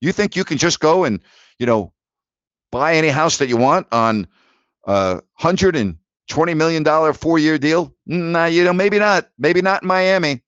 [0.00, 1.20] you think you can just go and,
[1.58, 1.92] you know,
[2.72, 4.26] buy any house that you want on
[4.86, 7.94] a hundred and twenty million dollar four-year deal?
[8.06, 9.28] Nah, you know, maybe not.
[9.38, 10.42] Maybe not in Miami.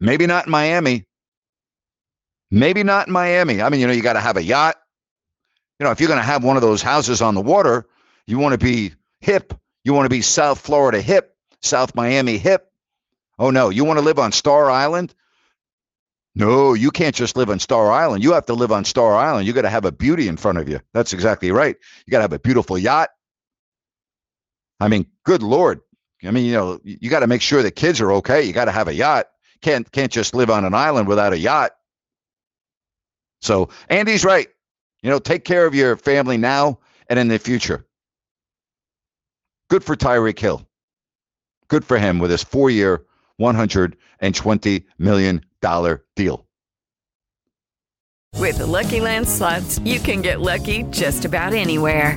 [0.00, 1.06] Maybe not in Miami.
[2.50, 3.62] Maybe not in Miami.
[3.62, 4.76] I mean, you know, you got to have a yacht.
[5.78, 7.86] You know, if you're going to have one of those houses on the water,
[8.26, 9.54] you want to be hip.
[9.84, 12.70] You want to be South Florida hip, South Miami hip.
[13.38, 13.70] Oh, no.
[13.70, 15.14] You want to live on Star Island?
[16.34, 18.22] No, you can't just live on Star Island.
[18.22, 19.46] You have to live on Star Island.
[19.46, 20.80] You got to have a beauty in front of you.
[20.92, 21.76] That's exactly right.
[22.06, 23.10] You got to have a beautiful yacht.
[24.80, 25.80] I mean, good Lord.
[26.24, 28.42] I mean, you know, you got to make sure the kids are okay.
[28.42, 29.26] You got to have a yacht.
[29.62, 31.72] Can't can't just live on an island without a yacht.
[33.42, 34.48] So Andy's right.
[35.02, 36.78] You know, take care of your family now
[37.08, 37.86] and in the future.
[39.68, 40.66] Good for Tyreek Hill.
[41.68, 43.04] Good for him with his four-year,
[43.40, 45.44] $120 million
[46.16, 46.46] deal.
[48.36, 52.16] With the Lucky Land slots, you can get lucky just about anywhere.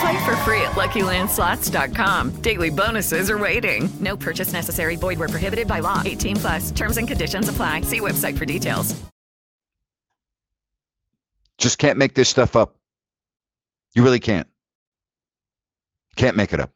[0.00, 2.42] Play for free at LuckyLandSlots.com.
[2.42, 3.88] Daily bonuses are waiting.
[4.00, 4.96] No purchase necessary.
[4.96, 6.02] Void where prohibited by law.
[6.04, 6.70] 18 plus.
[6.70, 7.82] Terms and conditions apply.
[7.82, 8.94] See website for details.
[11.58, 12.76] Just can't make this stuff up.
[13.94, 14.46] You really can't.
[16.14, 16.70] Can't make it up.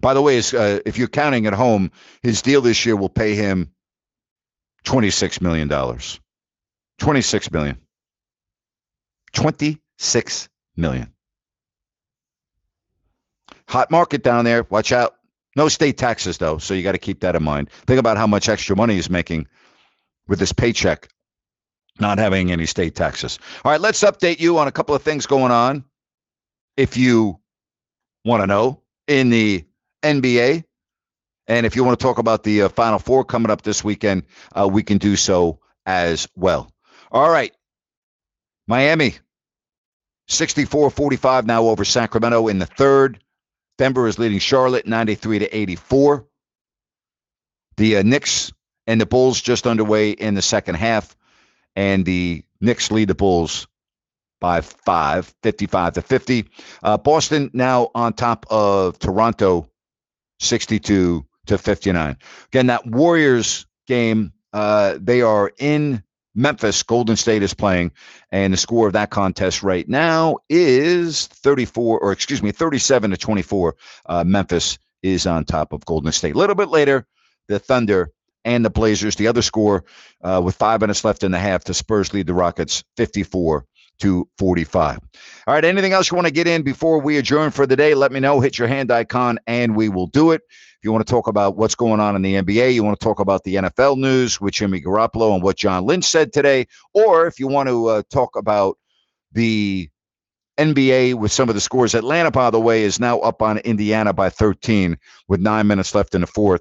[0.00, 1.90] By the way, uh, if you're counting at home,
[2.22, 3.70] his deal this year will pay him
[4.84, 5.68] $26 million.
[6.98, 7.78] 26 million.
[9.32, 11.13] 26 million.
[13.68, 14.64] Hot market down there.
[14.64, 15.16] Watch out.
[15.56, 17.70] No state taxes though, so you got to keep that in mind.
[17.86, 19.46] Think about how much extra money he's making
[20.26, 21.08] with this paycheck
[22.00, 23.38] not having any state taxes.
[23.64, 25.84] All right, let's update you on a couple of things going on.
[26.76, 27.38] If you
[28.24, 29.64] want to know in the
[30.02, 30.64] NBA,
[31.46, 34.24] and if you want to talk about the uh, Final Four coming up this weekend,
[34.52, 36.70] uh, we can do so as well.
[37.12, 37.52] All right,
[38.66, 39.14] Miami
[40.26, 43.22] 64 45 now over Sacramento in the third.
[43.78, 46.26] Denver is leading Charlotte 93 to 84.
[47.76, 48.52] The uh, Knicks
[48.86, 51.16] and the Bulls just underway in the second half,
[51.74, 53.66] and the Knicks lead the Bulls
[54.40, 56.48] by five, 55 to 50.
[56.82, 59.68] Uh, Boston now on top of Toronto
[60.40, 62.16] 62 to 59.
[62.46, 66.02] Again, that Warriors game, uh, they are in
[66.34, 67.92] Memphis, Golden State is playing,
[68.30, 73.16] and the score of that contest right now is 34, or excuse me, 37 to
[73.16, 73.76] 24.
[74.06, 76.34] Uh, Memphis is on top of Golden State.
[76.34, 77.06] A little bit later,
[77.48, 78.10] the Thunder
[78.44, 79.16] and the Blazers.
[79.16, 79.84] The other score
[80.22, 83.64] uh, with five minutes left in the half, the Spurs lead the Rockets 54
[84.00, 84.98] to 45.
[85.46, 87.94] All right, anything else you want to get in before we adjourn for the day?
[87.94, 88.40] Let me know.
[88.40, 90.42] Hit your hand icon and we will do it.
[90.50, 93.04] If you want to talk about what's going on in the NBA, you want to
[93.04, 97.26] talk about the NFL news with Jimmy Garoppolo and what John Lynch said today, or
[97.26, 98.76] if you want to uh, talk about
[99.32, 99.88] the
[100.58, 101.94] NBA with some of the scores.
[101.94, 104.96] Atlanta, by the way, is now up on Indiana by 13
[105.28, 106.60] with nine minutes left in the fourth.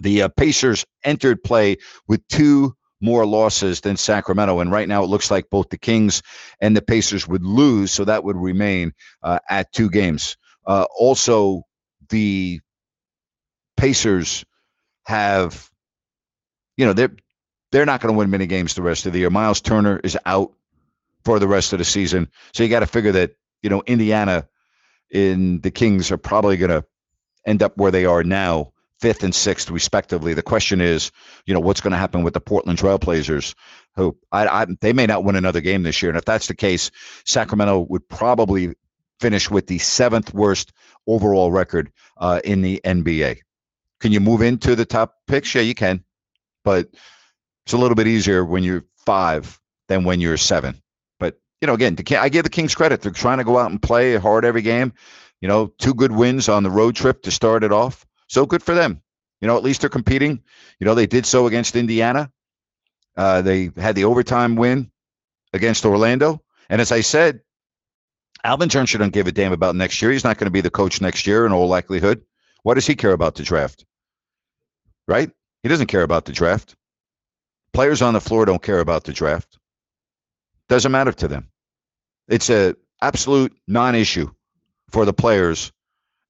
[0.00, 1.76] The uh, Pacers entered play
[2.08, 4.60] with two more losses than Sacramento.
[4.60, 6.22] And right now, it looks like both the Kings
[6.60, 8.92] and the Pacers would lose, so that would remain
[9.22, 10.36] uh, at two games.
[10.66, 11.62] Uh, also,
[12.10, 12.60] the
[13.76, 14.44] Pacers
[15.04, 15.70] have,
[16.76, 17.14] you know, they're
[17.72, 19.30] they're not going to win many games the rest of the year.
[19.30, 20.52] Miles Turner is out
[21.24, 23.32] for the rest of the season, so you got to figure that
[23.62, 24.46] you know Indiana
[25.10, 26.84] in the Kings are probably going to
[27.46, 30.34] end up where they are now fifth and sixth, respectively.
[30.34, 31.10] The question is,
[31.46, 33.54] you know, what's going to happen with the Portland Trailblazers?
[33.96, 36.54] Who I, I, they may not win another game this year, and if that's the
[36.54, 36.90] case,
[37.24, 38.74] Sacramento would probably
[39.20, 40.72] finish with the seventh worst
[41.06, 43.38] overall record uh, in the NBA.
[44.00, 45.54] Can you move into the top picks?
[45.54, 46.04] Yeah, you can,
[46.64, 46.88] but
[47.66, 50.80] it's a little bit easier when you're five than when you're seven.
[51.18, 53.02] But you know, again, I give the Kings credit.
[53.02, 54.92] They're trying to go out and play hard every game.
[55.40, 58.06] You know, two good wins on the road trip to start it off.
[58.30, 59.02] So good for them.
[59.40, 60.40] You know, at least they're competing.
[60.78, 62.30] You know, they did so against Indiana.
[63.16, 64.90] Uh, they had the overtime win
[65.52, 66.40] against Orlando.
[66.68, 67.40] And as I said,
[68.44, 70.12] Alvin Gentry don't give a damn about next year.
[70.12, 72.22] He's not going to be the coach next year in all likelihood.
[72.62, 73.84] What does he care about the draft?
[75.08, 75.32] Right?
[75.64, 76.76] He doesn't care about the draft.
[77.72, 79.58] Players on the floor don't care about the draft.
[80.68, 81.48] Doesn't matter to them.
[82.28, 84.30] It's a absolute non-issue
[84.92, 85.72] for the players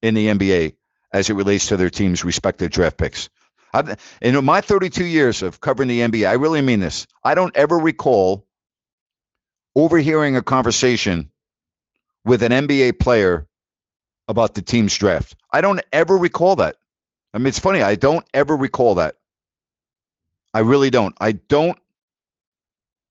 [0.01, 0.76] in the NBA
[1.12, 3.28] as it relates to their team's respective draft picks.
[3.72, 7.06] I've, in my 32 years of covering the NBA, I really mean this.
[7.22, 8.46] I don't ever recall
[9.76, 11.30] overhearing a conversation
[12.24, 13.46] with an NBA player
[14.28, 15.36] about the team's draft.
[15.52, 16.76] I don't ever recall that.
[17.32, 17.82] I mean, it's funny.
[17.82, 19.16] I don't ever recall that.
[20.52, 21.14] I really don't.
[21.20, 21.78] I don't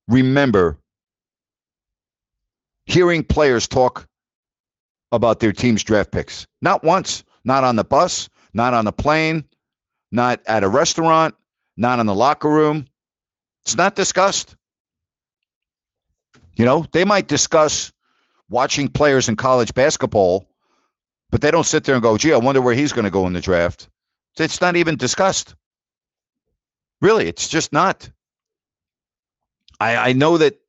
[0.10, 0.78] remember
[2.86, 4.08] hearing players talk
[5.12, 6.48] about their team's draft picks.
[6.62, 7.24] Not once.
[7.44, 9.46] Not on the bus, not on the plane,
[10.12, 11.36] not at a restaurant,
[11.78, 12.88] not in the locker room.
[13.64, 14.56] It's not discussed.
[16.56, 17.94] You know, they might discuss
[18.50, 20.50] watching players in college basketball,
[21.30, 23.28] but they don't sit there and go, gee, I wonder where he's going to go
[23.28, 23.90] in the draft.
[24.38, 25.56] It's not even discussed.
[27.02, 28.10] Really, it's just not.
[29.80, 30.60] I, I know that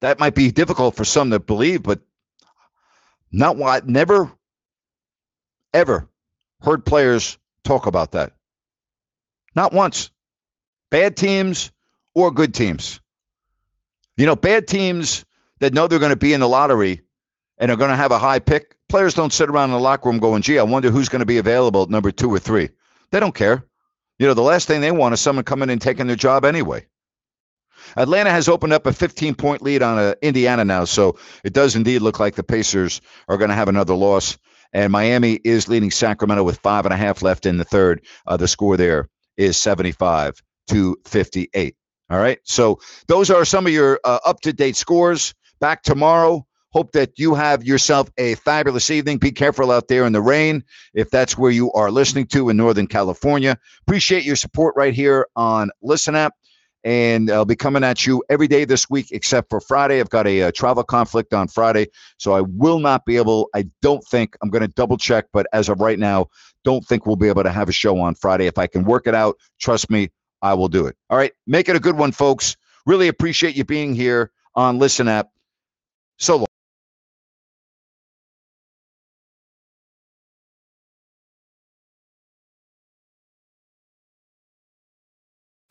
[0.00, 2.00] that might be difficult for some to believe, but
[3.32, 4.30] not what never
[5.72, 6.08] ever
[6.62, 8.32] heard players talk about that.
[9.54, 10.10] Not once.
[10.90, 11.70] Bad teams
[12.14, 13.00] or good teams.
[14.16, 15.24] You know, bad teams
[15.60, 17.02] that know they're going to be in the lottery
[17.58, 20.08] and are going to have a high pick, players don't sit around in the locker
[20.08, 22.70] room going, gee, I wonder who's going to be available at number two or three.
[23.10, 23.64] They don't care.
[24.18, 26.86] You know, the last thing they want is someone coming and taking their job anyway.
[27.96, 31.76] Atlanta has opened up a 15 point lead on uh, Indiana now, so it does
[31.76, 34.38] indeed look like the Pacers are going to have another loss
[34.72, 38.04] and Miami is leading Sacramento with five and a half left in the third.
[38.26, 40.34] Uh, the score there is 75
[40.68, 41.74] to 58.
[42.10, 42.38] All right.
[42.44, 45.34] So those are some of your uh, up to date scores.
[45.60, 46.46] Back tomorrow.
[46.72, 49.18] Hope that you have yourself a fabulous evening.
[49.18, 50.62] Be careful out there in the rain
[50.94, 53.58] if that's where you are listening to in Northern California.
[53.82, 56.34] Appreciate your support right here on Listen App
[56.84, 60.00] and I'll be coming at you every day this week except for Friday.
[60.00, 63.48] I've got a, a, uh, travel conflict on Friday, so I will not be able.
[63.54, 66.28] I don't think I'm going to double check, but as of right now,
[66.64, 68.46] don't think we'll be able to have a show on Friday.
[68.46, 70.10] If I can work it out, trust me,
[70.42, 70.96] I will do it.
[71.10, 72.56] All right, make it a good one, folks.
[72.86, 75.28] Really appreciate you being here on Listen App.
[76.18, 76.46] So long.